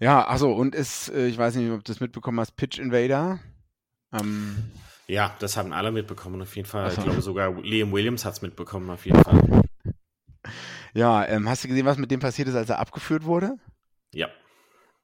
[0.00, 3.38] Ja, achso, und ist, äh, ich weiß nicht, ob du das mitbekommen hast, Pitch Invader.
[4.12, 4.70] Ähm,
[5.06, 6.86] ja, das haben alle mitbekommen, auf jeden Fall.
[6.86, 6.98] Ach so.
[6.98, 9.62] Ich glaube sogar Liam Williams hat es mitbekommen, auf jeden Fall.
[10.94, 13.56] ja, ähm, hast du gesehen, was mit dem passiert ist, als er abgeführt wurde?
[14.12, 14.28] Ja.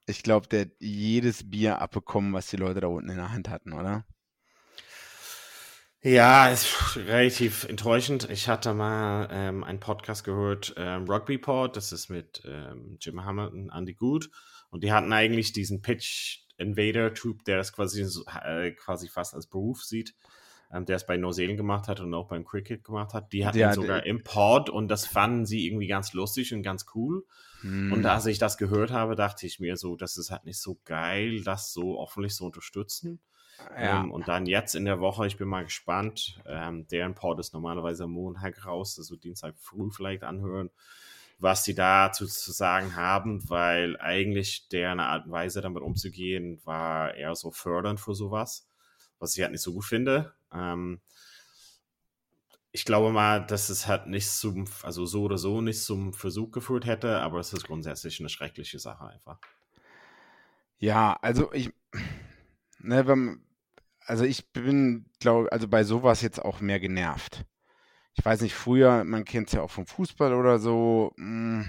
[0.07, 3.49] Ich glaube, der hat jedes Bier abbekommen, was die Leute da unten in der Hand
[3.49, 4.05] hatten, oder?
[6.03, 8.31] Ja, ist relativ enttäuschend.
[8.31, 13.23] Ich hatte mal ähm, einen Podcast gehört, ähm, Rugby Pod, das ist mit ähm, Jim
[13.23, 14.31] Hamilton, Andy Good.
[14.71, 18.03] Und die hatten eigentlich diesen Pitch Invader-Typ, der das quasi,
[18.45, 20.15] äh, quasi fast als Beruf sieht,
[20.73, 23.35] ähm, der es bei Neuseeland gemacht hat und auch beim Cricket gemacht hat.
[23.35, 26.63] Die hatten Ja, ihn sogar im Pod und das fanden sie irgendwie ganz lustig und
[26.63, 27.27] ganz cool.
[27.61, 27.93] Hm.
[27.93, 30.79] Und als ich das gehört habe, dachte ich mir so, das ist halt nicht so
[30.87, 33.21] geil, das so offentlich zu unterstützen.
[33.75, 34.01] Ja.
[34.01, 36.41] Ähm, und dann jetzt in der Woche, ich bin mal gespannt.
[36.47, 40.71] Ähm, deren Pod ist normalerweise am Montag raus, also Dienstag früh vielleicht anhören,
[41.39, 47.15] was die dazu zu sagen haben, weil eigentlich deren Art und Weise damit umzugehen war
[47.15, 48.69] eher so fördernd für sowas,
[49.19, 50.33] was ich halt nicht so gut finde.
[50.53, 51.01] Ähm,
[52.73, 56.53] ich glaube mal, dass es halt nicht zum, also so oder so nicht zum Versuch
[56.53, 59.39] geführt hätte, aber es ist grundsätzlich eine schreckliche Sache einfach.
[60.79, 61.71] Ja, also ich,
[62.79, 63.43] ne, wenn,
[64.11, 67.45] also ich bin, glaube, also bei sowas jetzt auch mehr genervt.
[68.17, 71.13] Ich weiß nicht, früher, man kennt es ja auch vom Fußball oder so.
[71.17, 71.67] mh,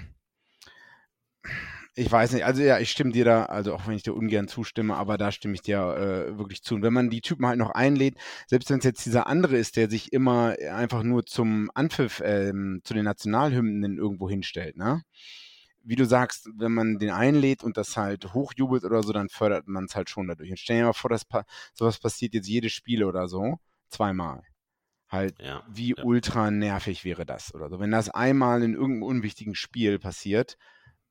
[1.94, 4.48] Ich weiß nicht, also ja, ich stimme dir da, also auch wenn ich dir ungern
[4.48, 5.78] zustimme, aber da stimme ich dir
[6.30, 6.74] äh, wirklich zu.
[6.74, 9.76] Und wenn man die Typen halt noch einlädt, selbst wenn es jetzt dieser andere ist,
[9.76, 15.02] der sich immer einfach nur zum Anpfiff, ähm, zu den Nationalhymnen irgendwo hinstellt, ne?
[15.84, 19.66] Wie du sagst, wenn man den einlädt und das halt hochjubelt oder so, dann fördert
[19.68, 20.50] man es halt schon dadurch.
[20.50, 24.42] Und stell dir mal vor, dass pa sowas passiert jetzt jedes Spiel oder so, zweimal.
[25.08, 26.04] Halt, Ja, wie ja.
[26.04, 27.78] ultra nervig wäre das oder so.
[27.80, 30.56] Wenn das einmal in irgendeinem unwichtigen Spiel passiert,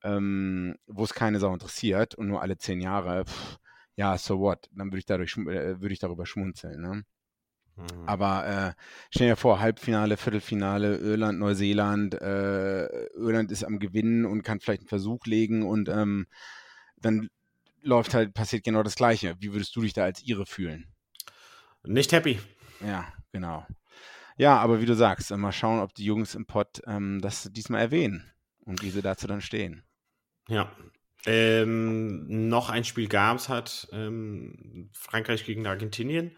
[0.04, 3.60] ähm, wo es keine Sau interessiert und nur alle zehn Jahre, pff,
[3.96, 4.70] ja, so what?
[4.72, 6.82] Dann würde ich, dadurch, äh, würde ich darüber schmunzeln.
[6.82, 7.04] Ne?
[7.82, 8.08] Mhm.
[8.08, 14.44] Aber äh, stell dir vor, Halbfinale, Viertelfinale, Irland, Neuseeland, äh, Irland ist am Gewinnen und
[14.44, 16.28] kann vielleicht einen Versuch legen und ähm,
[16.98, 17.30] dann
[17.82, 19.36] läuft halt, passiert genau das Gleiche.
[19.40, 20.88] Wie würdest du dich da als Ihre fühlen?
[21.84, 22.40] Nicht happy.
[22.86, 23.66] Ja, genau.
[24.38, 27.82] Ja, aber wie du sagst, mal schauen, ob die Jungs im Pott ähm, das diesmal
[27.82, 28.32] erwähnen
[28.66, 29.84] und wie sie dazu dann stehen.
[30.48, 30.72] Ja.
[31.26, 36.36] Ähm, noch ein Spiel gab es hat ähm, Frankreich gegen Argentinien.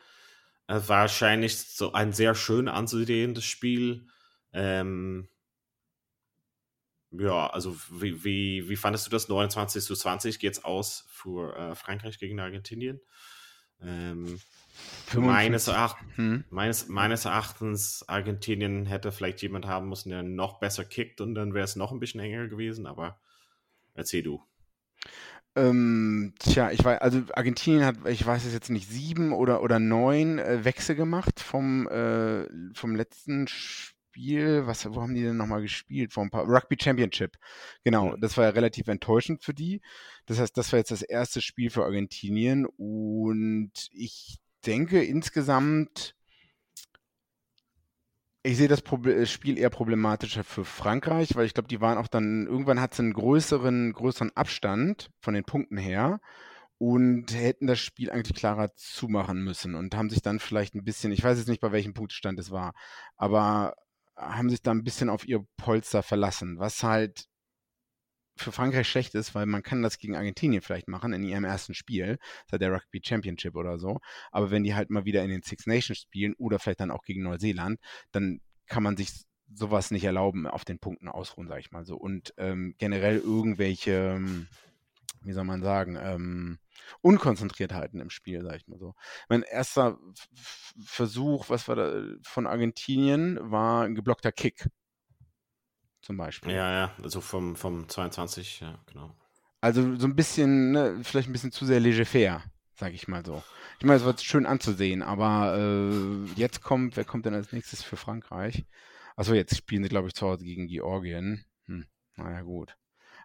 [0.68, 4.08] Äh, wahrscheinlich so ein sehr schön anzusehendes Spiel.
[4.54, 5.28] Ähm,
[7.12, 9.30] ja, also wie, wie, wie fandest du das?
[9.30, 13.00] 29 zu 20 geht's aus für äh, Frankreich gegen Argentinien.
[13.82, 14.40] Ähm,
[15.16, 16.44] meines, Eracht, hm.
[16.50, 21.54] meines, meines Erachtens, Argentinien hätte vielleicht jemand haben müssen, der noch besser kickt und dann
[21.54, 23.20] wäre es noch ein bisschen enger gewesen, aber
[23.94, 24.44] erzähl du.
[25.56, 29.80] Ähm, tja, ich weiß, also Argentinien hat, ich weiß es jetzt nicht, sieben oder, oder
[29.80, 34.66] neun äh, Wechsel gemacht vom, äh, vom letzten Spiel.
[34.66, 36.14] Was, wo haben die denn nochmal gespielt?
[36.14, 37.38] Vor ein paar, Rugby Championship.
[37.84, 39.82] Genau, das war ja relativ enttäuschend für die.
[40.26, 46.16] Das heißt, das war jetzt das erste Spiel für Argentinien und ich denke insgesamt,
[48.44, 52.08] ich sehe das äh, Spiel eher problematischer für Frankreich, weil ich glaube, die waren auch
[52.08, 56.20] dann, irgendwann hat es einen größeren, größeren Abstand von den Punkten her
[56.78, 61.14] und hätten das Spiel eigentlich klarer zumachen müssen und haben sich dann vielleicht ein bisschen,
[61.14, 62.74] ich weiß jetzt nicht, bei welchem Punktstand es war,
[63.16, 63.76] aber
[64.18, 67.26] haben sich da ein bisschen auf ihr Polster verlassen, was halt
[68.44, 71.74] für Frankreich schlecht ist, weil man kann das gegen Argentinien vielleicht machen in ihrem ersten
[71.74, 72.18] Spiel,
[72.50, 74.00] seit der Rugby Championship oder so.
[74.32, 77.04] Aber wenn die halt mal wieder in den Six Nations spielen oder vielleicht dann auch
[77.04, 77.80] gegen Neuseeland,
[78.12, 81.96] dann kann man sich sowas nicht erlauben, auf den Punkten ausruhen, sag ich mal so.
[81.96, 84.48] Und ähm, generell irgendwelche, ähm,
[85.22, 86.60] wie soll man sagen, ähm,
[87.02, 88.96] Unkonzentriertheiten im Spiel, sag ich mal so.
[89.30, 89.98] Mein erster
[90.84, 94.68] Versuch, was war da von Argentinien, war ein geblockter Kick
[96.04, 96.52] zum Beispiel.
[96.52, 99.16] Ja, ja, also vom, vom 22, ja, genau.
[99.62, 102.44] Also so ein bisschen, ne, vielleicht ein bisschen zu sehr leger-fair,
[102.76, 103.42] sag ich mal so.
[103.80, 107.82] Ich meine, es wird schön anzusehen, aber äh, jetzt kommt, wer kommt denn als nächstes
[107.82, 108.66] für Frankreich?
[109.16, 111.46] Achso, jetzt spielen sie, glaube ich, zu Hause gegen Georgien.
[111.66, 111.86] Hm,
[112.18, 112.76] naja, gut.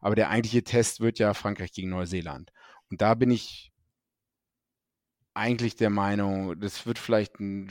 [0.00, 2.52] Aber der eigentliche Test wird ja Frankreich gegen Neuseeland.
[2.90, 3.72] Und da bin ich
[5.34, 7.70] eigentlich der Meinung, das wird vielleicht ein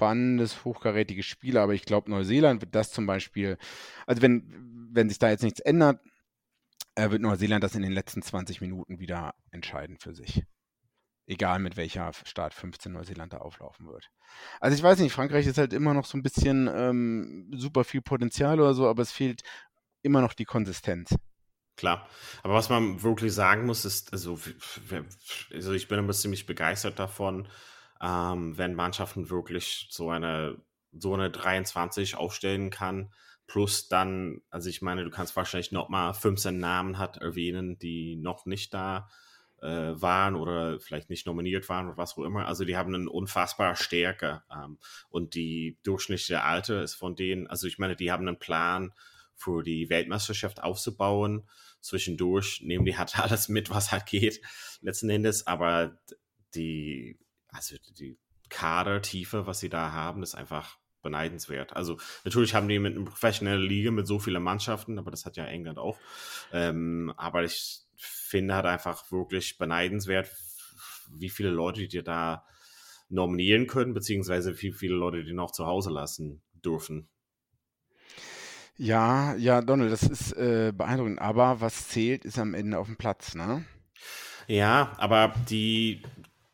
[0.00, 3.58] spannendes, hochkarätiges Spiel, aber ich glaube, Neuseeland wird das zum Beispiel,
[4.06, 6.00] also wenn, wenn sich da jetzt nichts ändert,
[6.94, 10.42] äh, wird Neuseeland das in den letzten 20 Minuten wieder entscheiden für sich.
[11.26, 14.08] Egal mit welcher Start 15 Neuseeland da auflaufen wird.
[14.58, 18.00] Also ich weiß nicht, Frankreich ist halt immer noch so ein bisschen ähm, super viel
[18.00, 19.42] Potenzial oder so, aber es fehlt
[20.00, 21.14] immer noch die Konsistenz.
[21.76, 22.08] Klar.
[22.42, 24.38] Aber was man wirklich sagen muss, ist, also,
[25.52, 27.46] also ich bin immer ziemlich begeistert davon,
[28.00, 30.56] ähm, wenn Mannschaften wirklich so eine,
[30.92, 33.12] so eine 23 aufstellen kann.
[33.46, 38.16] Plus dann, also ich meine, du kannst wahrscheinlich noch mal 15 Namen hat erwähnen, die
[38.16, 39.08] noch nicht da
[39.60, 42.46] äh, waren oder vielleicht nicht nominiert waren oder was auch immer.
[42.46, 47.66] Also die haben eine unfassbare Stärke ähm, und die durchschnittliche Alter ist von denen, also
[47.66, 48.92] ich meine, die haben einen Plan
[49.34, 51.48] für die Weltmeisterschaft aufzubauen.
[51.80, 54.40] Zwischendurch nehmen die halt alles mit, was halt geht,
[54.80, 55.98] letzten Endes, aber
[56.54, 57.18] die
[57.52, 61.74] also die Kadertiefe, was sie da haben, ist einfach beneidenswert.
[61.74, 65.36] Also natürlich haben die mit einer professionellen Liga mit so vielen Mannschaften, aber das hat
[65.36, 65.98] ja England auch.
[66.52, 70.30] Ähm, aber ich finde halt einfach wirklich beneidenswert,
[71.12, 72.44] wie viele Leute die da
[73.08, 77.08] nominieren können, beziehungsweise wie viele Leute die noch zu Hause lassen dürfen.
[78.76, 81.20] Ja, ja, Donald, das ist äh, beeindruckend.
[81.20, 83.66] Aber was zählt, ist am Ende auf dem Platz, ne?
[84.46, 86.02] Ja, aber die,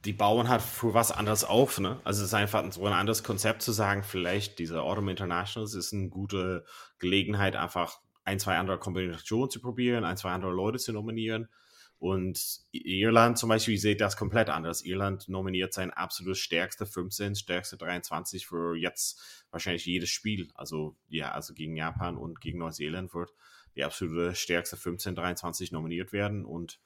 [0.06, 1.80] die bauen halt für was anderes auf.
[1.80, 2.00] Ne?
[2.04, 5.92] Also es ist einfach so ein anderes Konzept zu sagen, vielleicht diese Autumn Internationals ist
[5.92, 6.64] eine gute
[6.98, 11.48] Gelegenheit, einfach ein, zwei andere Kombinationen zu probieren, ein, zwei andere Leute zu nominieren.
[11.98, 14.82] Und Irland zum Beispiel sieht das komplett anders.
[14.84, 20.50] Irland nominiert sein absolut stärkste 15, stärkste 23 für jetzt wahrscheinlich jedes Spiel.
[20.54, 23.32] Also ja, also gegen Japan und gegen Neuseeland wird
[23.74, 26.44] die absolute stärkste 15, 23 nominiert werden.
[26.44, 26.80] Und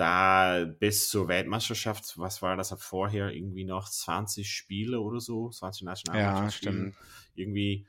[0.00, 5.82] da bis zur Weltmeisterschaft, was war das vorher, irgendwie noch 20 Spiele oder so, 20
[5.82, 6.86] Nationalmannschaftsspiele.
[6.86, 6.92] Ja,
[7.34, 7.86] irgendwie.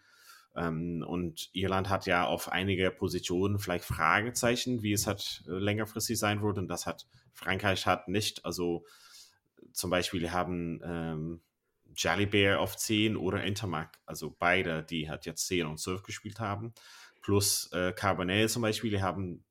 [0.54, 6.20] Ähm, und Irland hat ja auf einige Positionen vielleicht Fragezeichen, wie es hat äh, längerfristig
[6.20, 6.58] sein wird.
[6.58, 8.44] Und das hat Frankreich hat nicht.
[8.44, 8.84] Also
[9.72, 11.42] zum Beispiel haben ähm,
[11.96, 16.74] Jalibert auf 10 oder Intermac, also beide, die hat jetzt 10 und 12 gespielt haben.
[17.22, 19.46] Plus äh, Carbonell zum Beispiel, die haben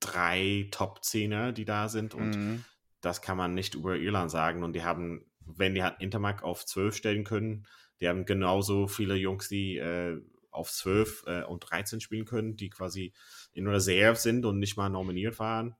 [0.00, 2.64] drei Top-Zehner, die da sind und mhm.
[3.00, 4.62] das kann man nicht über Irland sagen.
[4.62, 7.66] Und die haben, wenn die halt Intermark auf 12 stellen können,
[8.00, 12.70] die haben genauso viele Jungs, die äh, auf 12 äh, und 13 spielen können, die
[12.70, 13.12] quasi
[13.52, 15.76] in Reserve sind und nicht mal nominiert waren.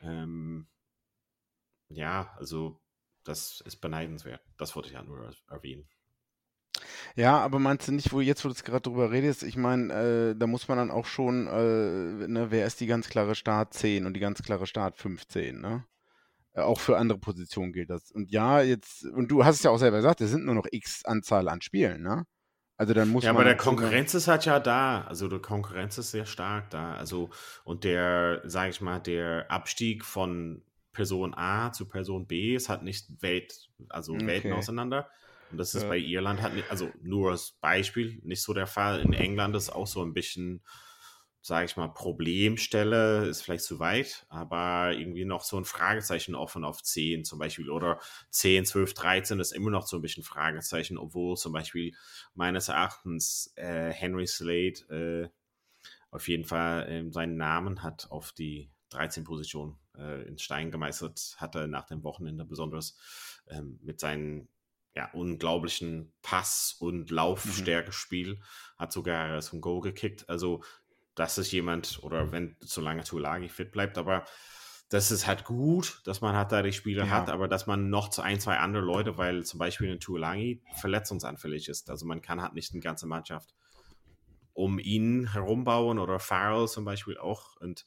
[0.00, 0.66] Ähm,
[1.88, 2.80] ja, also
[3.24, 4.40] das ist beneidenswert.
[4.58, 5.88] Das wollte ich ja nur erwähnen.
[7.16, 10.36] Ja, aber meinst du nicht, wo jetzt, wo du gerade drüber redest, ich meine, äh,
[10.36, 14.06] da muss man dann auch schon, äh, ne, wer ist die ganz klare Start 10
[14.06, 15.84] und die ganz klare Start 15, ne?
[16.54, 18.10] Äh, auch für andere Positionen gilt das.
[18.10, 20.66] Und ja, jetzt, und du hast es ja auch selber gesagt, es sind nur noch
[20.70, 22.24] x Anzahl an Spielen, ne?
[22.76, 23.42] Also dann muss ja, man.
[23.42, 25.02] aber der Konkurrenz ist halt ja da.
[25.02, 26.94] Also die Konkurrenz ist sehr stark da.
[26.94, 27.30] Also,
[27.64, 32.82] und der, sage ich mal, der Abstieg von Person A zu Person B ist halt
[32.82, 34.26] nicht Welt, also okay.
[34.26, 35.08] Welten auseinander.
[35.52, 35.88] Und das ist ja.
[35.90, 39.00] bei Irland halt, nicht, also nur als Beispiel, nicht so der Fall.
[39.00, 40.64] In England ist auch so ein bisschen,
[41.42, 46.64] sage ich mal, Problemstelle, ist vielleicht zu weit, aber irgendwie noch so ein Fragezeichen offen
[46.64, 50.96] auf 10 zum Beispiel oder 10, 12, 13 ist immer noch so ein bisschen Fragezeichen,
[50.96, 51.94] obwohl zum Beispiel
[52.34, 55.28] meines Erachtens äh, Henry Slade äh,
[56.10, 61.36] auf jeden Fall äh, seinen Namen hat auf die 13 Position äh, in Stein gemeißelt,
[61.38, 62.96] hatte nach dem Wochenende besonders
[63.48, 64.48] ähm, mit seinen
[64.94, 68.34] ja, unglaublichen Pass- und Laufstärke-Spiel.
[68.34, 68.42] Mhm.
[68.78, 70.28] Hat sogar zum Goal gekickt.
[70.28, 70.62] Also,
[71.14, 74.24] das ist jemand, oder wenn, solange Tulagi fit bleibt, aber
[74.88, 77.10] das ist halt gut, dass man halt da die Spieler ja.
[77.10, 80.62] hat, aber dass man noch zu ein, zwei andere Leute, weil zum Beispiel ein Tulagi
[80.80, 81.88] verletzungsanfällig ist.
[81.88, 83.54] Also man kann halt nicht eine ganze Mannschaft
[84.54, 87.56] um ihn herumbauen oder Farrell zum Beispiel auch.
[87.56, 87.86] Und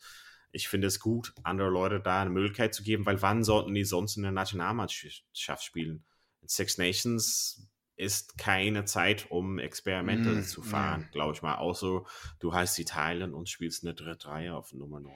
[0.52, 3.84] ich finde es gut, andere Leute da eine Möglichkeit zu geben, weil wann sollten die
[3.84, 6.04] sonst in der Nationalmannschaft spielen?
[6.48, 11.10] Six Nations ist keine Zeit, um Experimente mm, zu fahren, yeah.
[11.12, 11.56] glaube ich mal.
[11.56, 12.04] Außer
[12.40, 15.14] du heißt Italien und spielst eine dritte Reihe auf Nummer 9.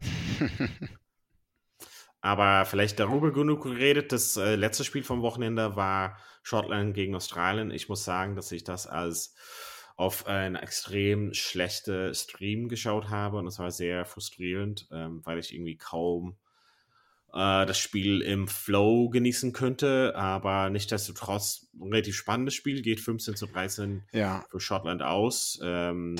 [2.20, 4.12] Aber vielleicht darüber genug geredet.
[4.12, 7.70] Das äh, letzte Spiel vom Wochenende war Schottland gegen Australien.
[7.70, 9.34] Ich muss sagen, dass ich das als
[9.96, 15.52] auf einen extrem schlechten Stream geschaut habe und es war sehr frustrierend, ähm, weil ich
[15.52, 16.36] irgendwie kaum
[17.32, 23.36] äh, das Spiel im Flow genießen könnte, aber nichtsdestotrotz ein relativ spannendes Spiel, geht 15
[23.36, 24.44] zu 13 ja.
[24.50, 25.58] für Schottland aus.
[25.62, 26.16] Ähm,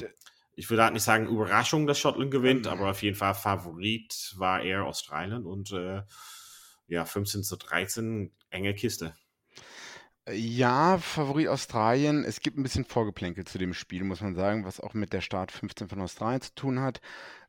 [0.54, 2.72] ich würde halt nicht sagen Überraschung, dass Schottland gewinnt, mhm.
[2.72, 6.02] aber auf jeden Fall Favorit war eher Australien und äh,
[6.88, 9.14] ja, 15 zu 13, enge Kiste.
[10.30, 12.24] Ja, Favorit Australien.
[12.24, 15.22] Es gibt ein bisschen Vorgeplänkel zu dem Spiel, muss man sagen, was auch mit der
[15.22, 17.00] Start 15 von Australien zu tun hat.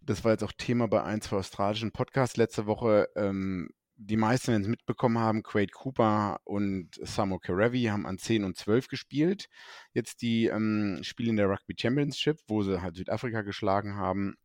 [0.02, 3.10] Das war jetzt auch Thema bei ein, zwei australischen Podcasts letzte Woche.
[3.16, 8.46] Ähm, die meisten, wenn es mitbekommen haben, Quade Cooper und Samo Kerevi haben an 10
[8.46, 9.50] und 12 gespielt.
[9.94, 14.36] Jetzt die ähm, Spiele in der Rugby Championship, wo sie halt Südafrika geschlagen haben,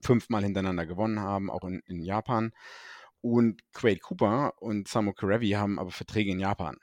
[0.00, 2.52] fünfmal hintereinander gewonnen haben, auch in, in Japan.
[3.20, 6.78] Und Quade Cooper und Samo Kerevi haben aber Verträge in Japan.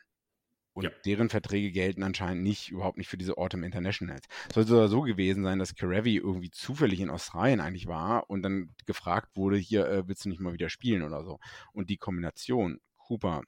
[0.74, 0.92] Und ja.
[1.06, 4.28] deren Verträge gelten anscheinend nicht, überhaupt nicht für diese Autumn Internationals.
[4.48, 8.42] Es soll sogar so gewesen sein, dass Karevi irgendwie zufällig in Australien eigentlich war und
[8.42, 11.40] dann gefragt wurde, hier äh, willst du nicht mal wieder spielen oder so.
[11.74, 13.42] Und die Kombination Cooper,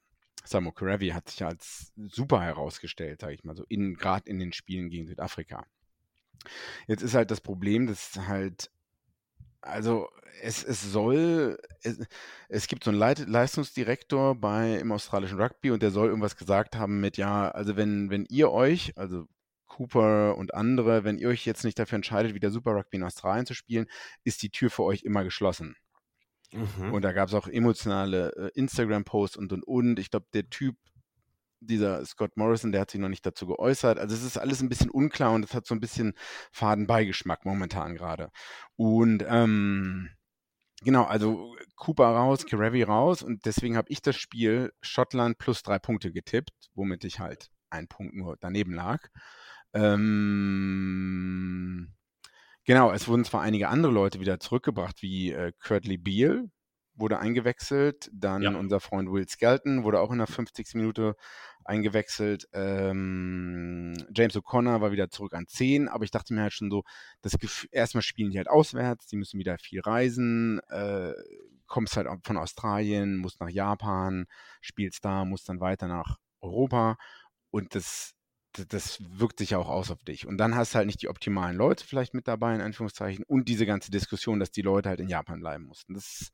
[0.44, 4.90] Samo Karevi hat sich als super herausgestellt, sage ich mal so, gerade in den Spielen
[4.90, 5.66] gegen Südafrika.
[6.86, 8.70] Jetzt ist halt das Problem, dass halt
[9.64, 10.08] also
[10.42, 11.98] es, es soll, es,
[12.48, 16.76] es gibt so einen Leit Leistungsdirektor bei im australischen Rugby und der soll irgendwas gesagt
[16.76, 19.26] haben mit, ja, also wenn, wenn ihr euch, also
[19.66, 23.46] Cooper und andere, wenn ihr euch jetzt nicht dafür entscheidet, wieder Super Rugby in Australien
[23.46, 23.86] zu spielen,
[24.22, 25.76] ist die Tür für euch immer geschlossen.
[26.52, 26.92] Mhm.
[26.92, 29.98] Und da gab es auch emotionale äh, Instagram-Posts und und und.
[29.98, 30.76] Ich glaube, der Typ
[31.66, 33.98] dieser Scott Morrison, der hat sich noch nicht dazu geäußert.
[33.98, 36.14] Also es ist alles ein bisschen unklar und es hat so ein bisschen
[36.52, 38.30] Fadenbeigeschmack momentan gerade.
[38.76, 40.10] Und ähm,
[40.82, 45.78] genau, also Cooper raus, Kerevi raus und deswegen habe ich das Spiel Schottland plus drei
[45.78, 49.00] Punkte getippt, womit ich halt ein Punkt nur daneben lag.
[49.74, 50.34] Ähm,
[52.64, 56.50] genau, es wurden zwar einige andere Leute wieder zurückgebracht, wie äh, Curtly Beale,
[56.94, 58.10] wurde eingewechselt.
[58.12, 58.50] Dann ja.
[58.50, 60.74] unser Freund Will Skelton wurde auch in der 50.
[60.74, 61.16] Minute
[61.64, 62.48] eingewechselt.
[62.52, 66.84] Ähm, James O'Connor war wieder zurück an 10, aber ich dachte mir halt schon so,
[67.22, 71.12] das Gefühl, erstmal spielen die halt auswärts, die müssen wieder viel reisen, äh,
[71.66, 74.26] kommst halt von Australien, musst nach Japan,
[74.60, 76.96] spielst da, musst dann weiter nach Europa
[77.50, 78.14] und das
[78.70, 80.28] das wirkt sich ja auch aus auf dich.
[80.28, 83.48] Und dann hast du halt nicht die optimalen Leute vielleicht mit dabei, in Anführungszeichen, und
[83.48, 85.94] diese ganze Diskussion, dass die Leute halt in Japan bleiben mussten.
[85.94, 86.30] Das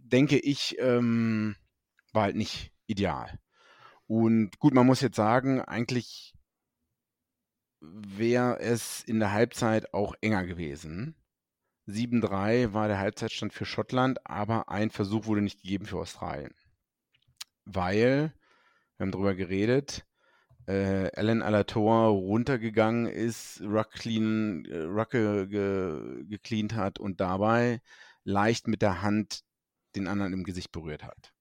[0.00, 1.56] denke ich, ähm,
[2.12, 3.38] war halt nicht ideal.
[4.06, 6.34] Und gut, man muss jetzt sagen, eigentlich
[7.80, 11.16] wäre es in der Halbzeit auch enger gewesen.
[11.86, 16.54] 7-3 war der Halbzeitstand für Schottland, aber ein Versuch wurde nicht gegeben für Australien.
[17.64, 18.32] weil,
[18.96, 20.06] wir haben drüber geredet,
[20.66, 27.80] äh, Alan Alator runtergegangen ist, Ruck, clean, äh, Ruck ge, ge, gecleant hat und dabei
[28.24, 29.42] leicht mit der Hand
[29.96, 31.32] den anderen im Gesicht berührt hat.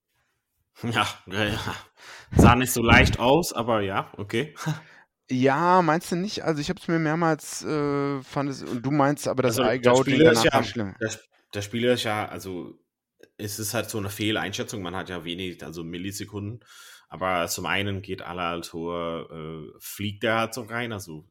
[0.84, 1.76] Ja, ja,
[2.36, 4.54] sah nicht so leicht aus, aber ja, okay.
[5.32, 6.44] Ja, meinst du nicht?
[6.44, 9.72] Also ich habe es mir mehrmals äh, fand es und du meinst aber das also,
[9.72, 10.96] Eye-Gouting danach ja, war schlimm.
[11.00, 11.12] Der,
[11.54, 12.78] der Spieler ist ja, also
[13.38, 14.82] es ist halt so eine Fehleinschätzung.
[14.82, 16.64] Man hat ja wenig, also Millisekunden.
[17.08, 21.28] Aber zum einen geht Alator, äh, fliegt er halt so rein, also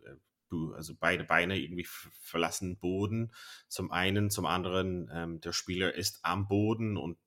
[0.77, 3.33] also beide Beine irgendwie verlassen Boden.
[3.69, 7.19] Zum einen, zum anderen, ähm, der Spieler ist am Boden und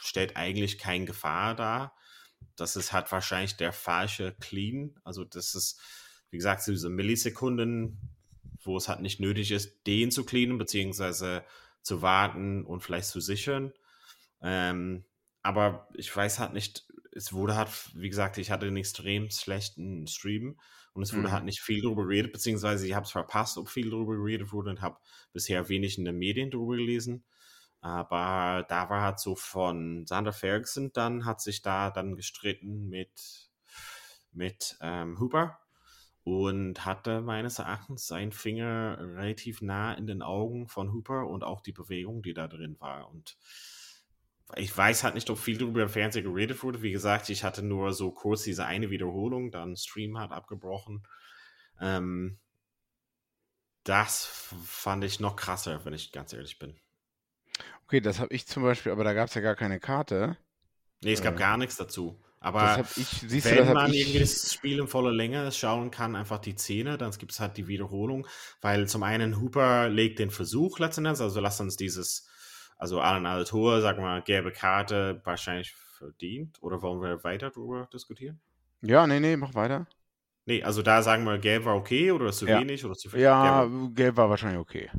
[0.00, 1.96] stellt eigentlich keine Gefahr dar.
[2.56, 4.94] Das ist halt wahrscheinlich der falsche Clean.
[5.04, 5.80] Also das ist,
[6.30, 7.98] wie gesagt, diese Millisekunden,
[8.64, 11.44] wo es halt nicht nötig ist, den zu cleanen, beziehungsweise
[11.82, 13.72] zu warten und vielleicht zu sichern.
[14.40, 15.04] Ähm,
[15.42, 20.06] aber ich weiß halt nicht, es wurde halt, wie gesagt, ich hatte einen extrem schlechten
[20.06, 20.58] Stream
[20.94, 21.32] und es wurde mhm.
[21.32, 24.70] halt nicht viel darüber geredet, beziehungsweise ich habe es verpasst, ob viel darüber geredet wurde
[24.70, 24.98] und habe
[25.32, 27.24] bisher wenig in den Medien darüber gelesen.
[27.80, 33.50] Aber da war halt so von Sander Ferguson, dann hat sich da dann gestritten mit,
[34.32, 35.58] mit ähm, Huber
[36.24, 41.60] und hatte meines Erachtens seinen Finger relativ nah in den Augen von Hooper und auch
[41.60, 43.10] die Bewegung, die da drin war.
[43.10, 43.36] Und
[44.56, 46.82] ich weiß halt nicht, ob viel darüber im Fernsehen geredet wurde.
[46.82, 51.06] Wie gesagt, ich hatte nur so kurz diese eine Wiederholung, dann Stream hat abgebrochen.
[51.80, 52.38] Ähm,
[53.84, 54.26] das
[54.64, 56.76] fand ich noch krasser, wenn ich ganz ehrlich bin.
[57.86, 60.36] Okay, das habe ich zum Beispiel, aber da gab es ja gar keine Karte.
[61.02, 62.22] Nee, es gab äh, gar nichts dazu.
[62.38, 64.00] Aber ich, wenn du, man ich...
[64.00, 67.56] irgendwie das Spiel in voller Länge schauen kann, einfach die Szene, dann gibt es halt
[67.56, 68.26] die Wiederholung,
[68.60, 72.28] weil zum einen Hooper legt den Versuch letztendlich, also lass uns dieses,
[72.82, 78.40] also Alan Altor, sag mal, gelbe Karte wahrscheinlich verdient, oder wollen wir weiter darüber diskutieren?
[78.80, 79.86] Ja, nee, nee, mach weiter.
[80.46, 82.58] Nee, also da sagen wir, gelb war okay oder zu ja.
[82.58, 83.20] wenig oder zu viel?
[83.20, 84.90] Ja, gelb war wahrscheinlich okay.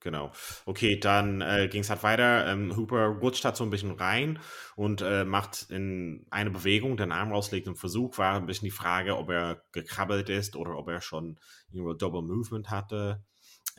[0.00, 0.32] Genau.
[0.66, 2.48] Okay, dann äh, ging es halt weiter.
[2.48, 4.40] Ähm, Hooper rutscht halt so ein bisschen rein
[4.74, 8.18] und äh, macht in eine Bewegung, den Arm rauslegt im Versuch.
[8.18, 11.38] War ein bisschen die Frage, ob er gekrabbelt ist oder ob er schon
[11.70, 13.22] irgendwo Double Movement hatte.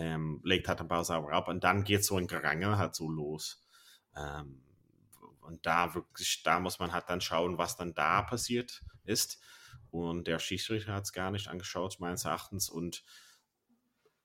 [0.01, 3.07] Ähm, legt halt ein paar sauber ab und dann geht so ein Gerangel halt so
[3.07, 3.61] los.
[4.17, 4.63] Ähm,
[5.41, 9.39] und da wirklich, da muss man halt dann schauen, was dann da passiert ist.
[9.91, 12.69] Und der Schiedsrichter hat es gar nicht angeschaut, meines Erachtens.
[12.69, 13.03] Und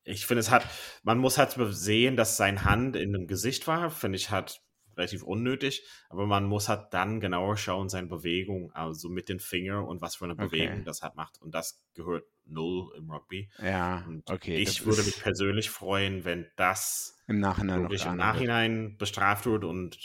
[0.04, 0.66] ich finde, es hat,
[1.02, 4.62] man muss halt sehen, dass sein Hand in dem Gesicht war, finde ich halt
[4.96, 9.84] relativ unnötig, aber man muss halt dann genauer schauen, seine Bewegung, also mit den Fingern
[9.84, 10.84] und was für eine Bewegung okay.
[10.84, 11.40] das hat macht.
[11.40, 13.50] Und das gehört null im Rugby.
[13.62, 14.56] Ja, und okay.
[14.56, 18.98] Ich würde mich persönlich freuen, wenn das im Nachhinein, wirklich im Nachhinein wird.
[18.98, 19.98] bestraft wird und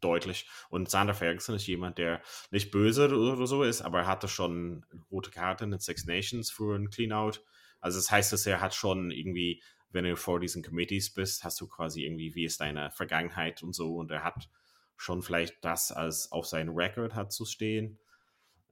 [0.00, 0.48] deutlich.
[0.68, 4.84] Und Sander Ferguson ist jemand, der nicht böse oder so ist, aber er hatte schon
[4.90, 7.40] eine rote Karte in den Six Nations für einen Cleanout.
[7.80, 9.62] Also das heißt, dass er hat schon irgendwie,
[9.96, 13.74] wenn du vor diesen Committees bist, hast du quasi irgendwie, wie ist deine Vergangenheit und
[13.74, 13.96] so.
[13.96, 14.48] Und er hat
[14.96, 17.98] schon vielleicht das als auf seinem Record hat zu stehen.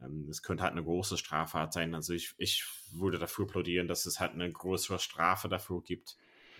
[0.02, 1.94] Ähm, es könnte halt eine große Strafart sein.
[1.94, 6.16] Also ich, ich würde dafür plädieren, dass es halt eine größere Strafe dafür gibt,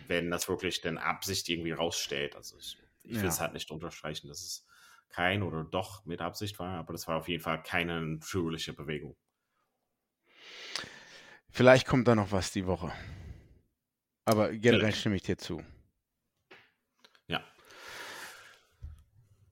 [0.09, 2.35] wenn das wirklich den Absicht irgendwie rausstellt.
[2.35, 3.29] Also ich, ich will ja.
[3.29, 4.67] es halt nicht unterstreichen, dass es
[5.11, 9.15] kein oder doch mit Absicht war, aber das war auf jeden Fall keine natürliche Bewegung.
[11.51, 12.91] Vielleicht kommt da noch was die Woche.
[14.25, 15.63] Aber generell stimme ich dir zu.
[17.27, 17.45] Ja.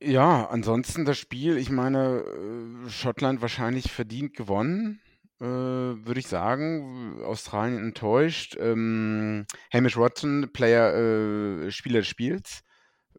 [0.01, 2.25] Ja, ansonsten das Spiel, ich meine,
[2.87, 5.01] äh, Schottland wahrscheinlich verdient gewonnen,
[5.41, 7.23] äh, würde ich sagen.
[7.23, 8.57] Australien enttäuscht.
[8.59, 12.63] Ähm, Hamish Watson, Player, äh, Spieler des Spiels,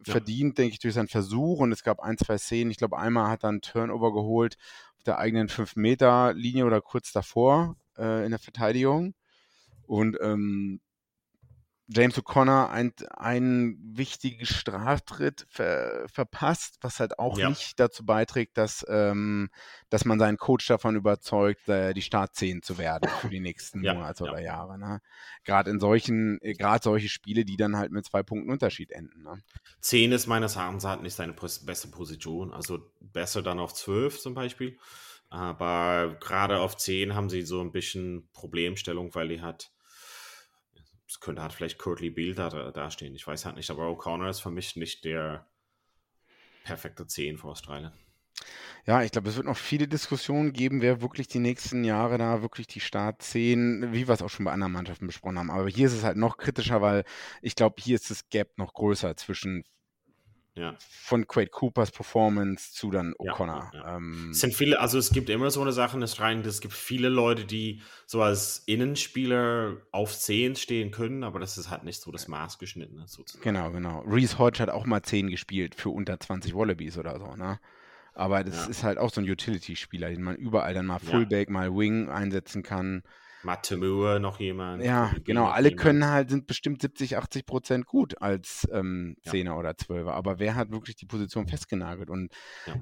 [0.05, 0.13] ja.
[0.13, 1.59] verdient, denke ich, durch seinen Versuch.
[1.59, 2.71] Und es gab ein, zwei Szenen.
[2.71, 4.57] Ich glaube, einmal hat er einen Turnover geholt
[4.97, 9.13] auf der eigenen 5-Meter-Linie oder kurz davor äh, in der Verteidigung.
[9.85, 10.79] Und ähm,
[11.93, 17.49] James O'Connor ein, einen wichtigen Straftritt ver, verpasst, was halt auch ja.
[17.49, 19.49] nicht dazu beiträgt, dass, ähm,
[19.89, 23.93] dass man seinen Coach davon überzeugt, äh, die Startzehn zu werden für die nächsten ja,
[23.93, 24.31] Monate ja.
[24.31, 24.79] oder Jahre.
[24.79, 25.01] Ne?
[25.43, 29.23] Gerade in solchen, äh, gerade solche Spiele, die dann halt mit zwei Punkten Unterschied enden.
[29.23, 29.41] Ne?
[29.79, 34.33] Zehn ist meines Erachtens halt nicht seine beste Position, also besser dann auf zwölf zum
[34.33, 34.77] Beispiel.
[35.33, 39.71] Aber gerade auf 10 haben sie so ein bisschen Problemstellung, weil die hat,
[41.07, 44.41] es könnte halt vielleicht Curtly Bill da, dastehen, ich weiß halt nicht, aber O'Connor ist
[44.41, 45.47] für mich nicht der
[46.63, 47.91] perfekte 10 für Australien.
[48.85, 52.41] Ja, ich glaube, es wird noch viele Diskussionen geben, wer wirklich die nächsten Jahre da
[52.41, 55.51] wirklich die Startszenen, wie wir es auch schon bei anderen Mannschaften besprochen haben.
[55.51, 57.05] Aber hier ist es halt noch kritischer, weil
[57.41, 59.63] ich glaube, hier ist das Gap noch größer zwischen
[60.55, 60.75] Ja.
[60.87, 63.71] Von Quade Coopers Performance zu dann O'Connor.
[63.73, 63.97] ja, ja.
[63.97, 66.75] Ähm, Es sind viele, also es gibt immer so eine Sache, es rein, es gibt
[66.75, 72.01] viele Leute, die so als Innenspieler auf 10 stehen können, aber das ist halt nicht
[72.01, 73.43] so das Maßgeschnittene sozusagen.
[73.43, 74.01] Genau, genau.
[74.01, 77.59] Reese Hodge hat auch mal 10 gespielt für unter 20 Wallabies oder so, ne?
[78.15, 80.99] Aber das ist halt auch so ein Utility-Spieler, den man überall dann mal.
[80.99, 83.01] Fullback, mal Wing einsetzen kann.
[83.43, 84.83] Matemua noch jemand.
[84.83, 85.45] Ja, genau.
[85.45, 85.81] Alle jemand.
[85.81, 89.31] können halt, sind bestimmt 70, 80 Prozent gut als ähm, Ja.
[89.31, 90.11] 10er oder 12er.
[90.11, 92.09] Aber wer hat wirklich die Position festgenagelt?
[92.09, 92.31] Und
[92.65, 92.75] Ja.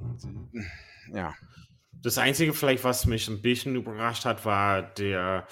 [1.14, 1.34] ja,
[1.94, 5.48] Das Einzige vielleicht, was mich ein bisschen überrascht hat, war der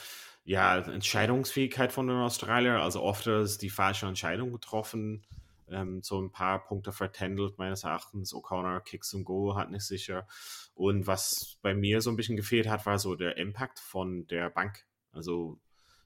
[0.46, 2.82] ja, Entscheidungsfähigkeit von den Australiern.
[2.82, 5.24] Also oft ist die falsche Entscheidung getroffen.
[5.72, 8.34] Ähm, so ein paar Punkte vertändelt, meines Erachtens.
[8.34, 10.28] O'Connor Kicks und Goal hat nicht sicher.
[10.74, 14.50] Und was bei mir so ein bisschen gefehlt hat, war so der Impact von der
[14.50, 14.86] Bank.
[15.12, 15.60] Also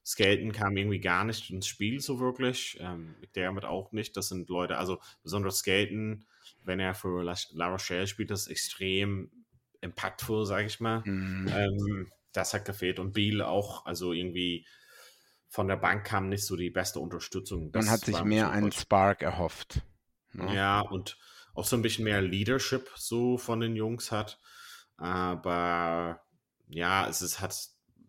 [0.05, 2.77] Skaten kam irgendwie gar nicht ins Spiel so wirklich.
[2.79, 4.17] Ähm, McDermott auch nicht.
[4.17, 6.25] Das sind Leute, also besonders Skaten,
[6.63, 9.31] wenn er für La, La Rochelle spielt, das ist extrem
[9.81, 11.01] impactful, sage ich mal.
[11.05, 12.99] mm, Ähm, das hat gefehlt.
[12.99, 14.65] Und Beal auch, also irgendwie
[15.47, 17.71] von der Bank kam nicht so die beste Unterstützung.
[17.71, 18.71] Das man hat sich mehr einen.
[18.71, 19.81] Spark erhofft.
[20.33, 20.55] ne?
[20.55, 21.17] Ja, und
[21.53, 24.39] auch so ein bisschen mehr Leadership so von den Jungs hat.
[24.97, 26.21] Aber
[26.69, 27.55] ja, es ist, hat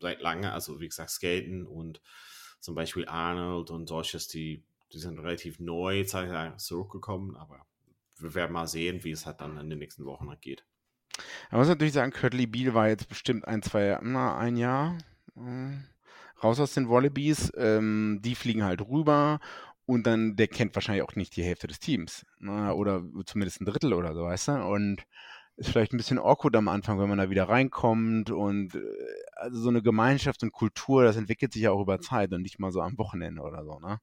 [0.00, 2.00] seit lange, also wie gesagt, Skaten und
[2.60, 7.66] zum Beispiel Arnold und solches, die, die sind relativ neu zurückgekommen, aber
[8.18, 10.64] wir werden mal sehen, wie es halt dann in den nächsten Wochen halt geht.
[11.50, 14.98] Man muss natürlich sagen, Curtly Beal war jetzt bestimmt ein, zwei, na, ein Jahr
[15.36, 15.76] äh,
[16.42, 17.52] raus aus den Wallabies.
[17.56, 19.40] Ähm, die fliegen halt rüber
[19.86, 22.24] und dann, der kennt wahrscheinlich auch nicht die Hälfte des Teams.
[22.38, 22.74] Ne?
[22.74, 24.64] Oder zumindest ein Drittel oder so, weißt du?
[24.64, 25.02] Und
[25.56, 28.80] ist vielleicht ein bisschen awkward am Anfang, wenn man da wieder reinkommt und äh,
[29.34, 32.58] also so eine Gemeinschaft und Kultur, das entwickelt sich ja auch über Zeit und nicht
[32.58, 34.00] mal so am Wochenende oder so, ne?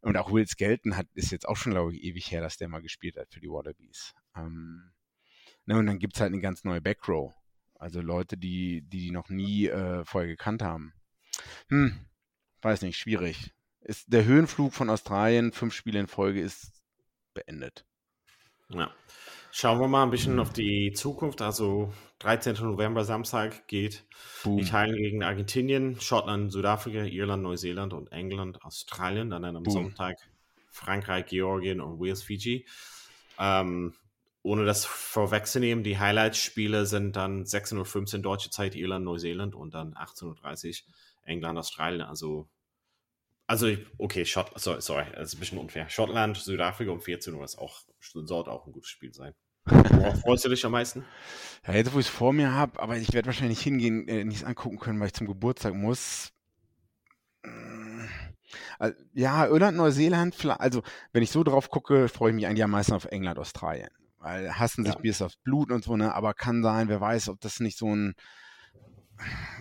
[0.00, 2.68] Und auch Will Skelton hat, ist jetzt auch schon, glaube ich, ewig her, dass der
[2.68, 4.14] mal gespielt hat für die Wallabies.
[4.36, 4.92] Ähm,
[5.66, 7.32] Ne, und dann gibt es halt eine ganz neue Backrow.
[7.74, 10.92] Also Leute, die die, die noch nie äh, vorher gekannt haben.
[11.68, 12.06] Hm,
[12.62, 13.52] weiß nicht, schwierig.
[13.80, 16.82] Ist der Höhenflug von Australien, fünf Spiele in Folge, ist
[17.34, 17.84] beendet.
[18.68, 18.92] Ja.
[19.54, 21.42] Schauen wir mal ein bisschen auf die Zukunft.
[21.42, 22.54] Also 13.
[22.54, 24.02] November, Samstag geht
[24.42, 24.58] Boom.
[24.58, 29.28] Italien gegen Argentinien, Schottland, Südafrika, Irland, Neuseeland und England, Australien.
[29.28, 29.72] Dann am Boom.
[29.74, 30.16] Sonntag
[30.70, 32.66] Frankreich, Georgien und Wales, Fiji.
[33.38, 33.92] Ähm,
[34.42, 39.92] ohne das vorwegzunehmen, die Highlight-Spiele sind dann 16.15 Uhr deutsche Zeit, Irland, Neuseeland und dann
[39.92, 40.94] 18.30 Uhr
[41.24, 42.00] England, Australien.
[42.00, 42.48] Also,
[43.46, 45.90] also okay, Schott, sorry, sorry, das ist ein bisschen unfair.
[45.90, 49.34] Schottland, Südafrika um 14 Uhr ist auch, sollte auch ein gutes Spiel sein.
[49.64, 51.04] Worauf freust du dich am meisten?
[51.66, 54.24] Ja, jetzt, wo ich es vor mir habe, aber ich werde wahrscheinlich nicht hingehen, äh,
[54.24, 56.32] nichts angucken können, weil ich zum Geburtstag muss.
[57.44, 58.04] Mm,
[58.78, 60.82] al- Ja, Irland, Neuseeland, also
[61.12, 63.90] wenn ich so drauf gucke, freue ich mich eigentlich am meisten auf England, Australien.
[64.18, 65.00] Weil hassen sich Ja.
[65.00, 66.14] bis aufs Blut und so, ne?
[66.14, 68.14] Aber kann sein, wer weiß, ob das nicht so ein,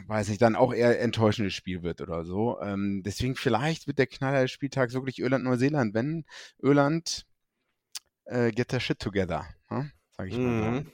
[0.08, 2.60] weiß nicht, dann auch eher enttäuschendes Spiel wird oder so.
[2.62, 6.26] Ähm, deswegen vielleicht wird der Knaller des Spieltags wirklich Irland, Neuseeland, wenn
[6.60, 7.26] Irland
[8.32, 9.92] äh, get their shit together, ne?
[10.18, 10.72] sag ich mal.
[10.72, 10.92] Mhm.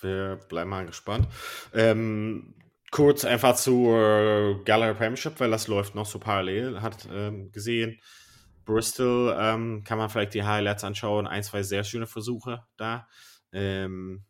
[0.00, 1.26] Wir bleiben mal gespannt.
[1.72, 2.54] Ähm,
[2.90, 7.98] kurz einfach zur Gallagher Premiership, weil das läuft noch so parallel, hat ähm, gesehen.
[8.64, 11.26] Bristol ähm, kann man vielleicht die Highlights anschauen.
[11.26, 13.08] Ein, zwei sehr schöne Versuche da.
[13.52, 14.24] Ähm,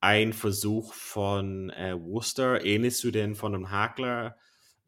[0.00, 4.36] ein Versuch von äh, Worcester, ähnlich zu den von dem Hakler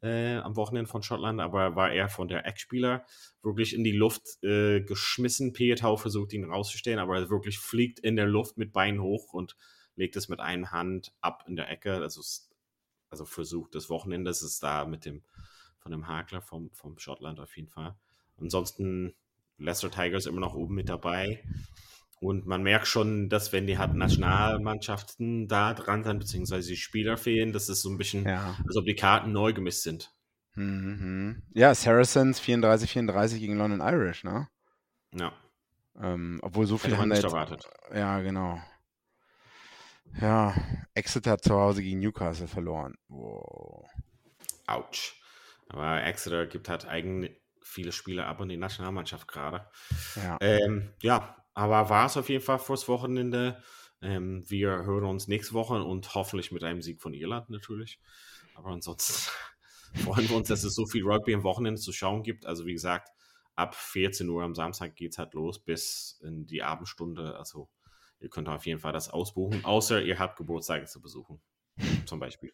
[0.01, 3.05] äh, am Wochenende von Schottland, aber war er von der Eckspieler
[3.41, 5.53] wirklich in die Luft äh, geschmissen.
[5.53, 9.55] Pietau versucht ihn rauszustellen, aber er wirklich fliegt in der Luft mit Beinen hoch und
[9.95, 11.95] legt es mit einer Hand ab in der Ecke.
[11.95, 12.21] Also,
[13.09, 15.23] also Versuch des Wochenendes ist da mit dem
[15.79, 17.95] von dem Hakler vom, vom Schottland auf jeden Fall.
[18.37, 19.15] Ansonsten
[19.57, 21.43] Leicester Tigers immer noch oben mit dabei.
[22.19, 27.15] Und man merkt schon, dass wenn die halt Nationalmannschaften da dran sind, beziehungsweise die Spieler
[27.17, 28.57] fehlen, dass es so ein bisschen, Ja.
[28.67, 30.11] als ob die Karten neu gemischt sind.
[30.55, 31.43] Mhm.
[31.53, 34.47] Ja, Saracens 34-34 gegen London Irish, ne?
[35.13, 35.31] Ja,
[36.01, 37.31] Ähm, obwohl so viel hätte man haben da nicht jetzt.
[37.33, 37.69] erwartet.
[37.93, 38.61] Ja, genau.
[40.19, 40.53] Ja,
[40.93, 42.95] Exeter zu Hause gegen Newcastle verloren.
[43.07, 43.87] Wow.
[44.67, 45.15] Autsch.
[45.69, 47.29] Aber Exeter gibt halt eigen
[47.61, 49.67] viele Spieler ab in die Nationalmannschaft gerade.
[50.15, 50.37] Ja.
[50.41, 53.61] Ähm, ja, aber war es auf jeden Fall fürs Wochenende.
[54.01, 57.99] Ähm, wir hören uns nächste Woche und hoffentlich mit einem Sieg von Irland natürlich.
[58.55, 59.29] Aber ansonsten
[60.03, 62.45] freuen wir uns, dass es so viel Rugby am Wochenende zu schauen gibt.
[62.45, 63.09] Also wie gesagt,
[63.55, 67.37] ab 14 Uhr am Samstag geht es halt los bis in die Abendstunde.
[67.37, 67.69] Also
[68.19, 71.41] ihr könnt auf jeden Fall das ausbuchen, außer ihr habt Geburtstage zu besuchen.
[72.05, 72.53] Zum Beispiel.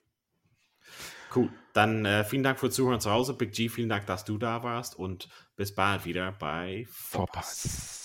[1.35, 1.51] Cool.
[1.73, 3.33] Dann äh, vielen Dank fürs Zuhören zu Hause.
[3.33, 7.61] Big G, vielen Dank, dass du da warst und bis bald wieder bei Vorpass.
[7.61, 8.04] Vorpass.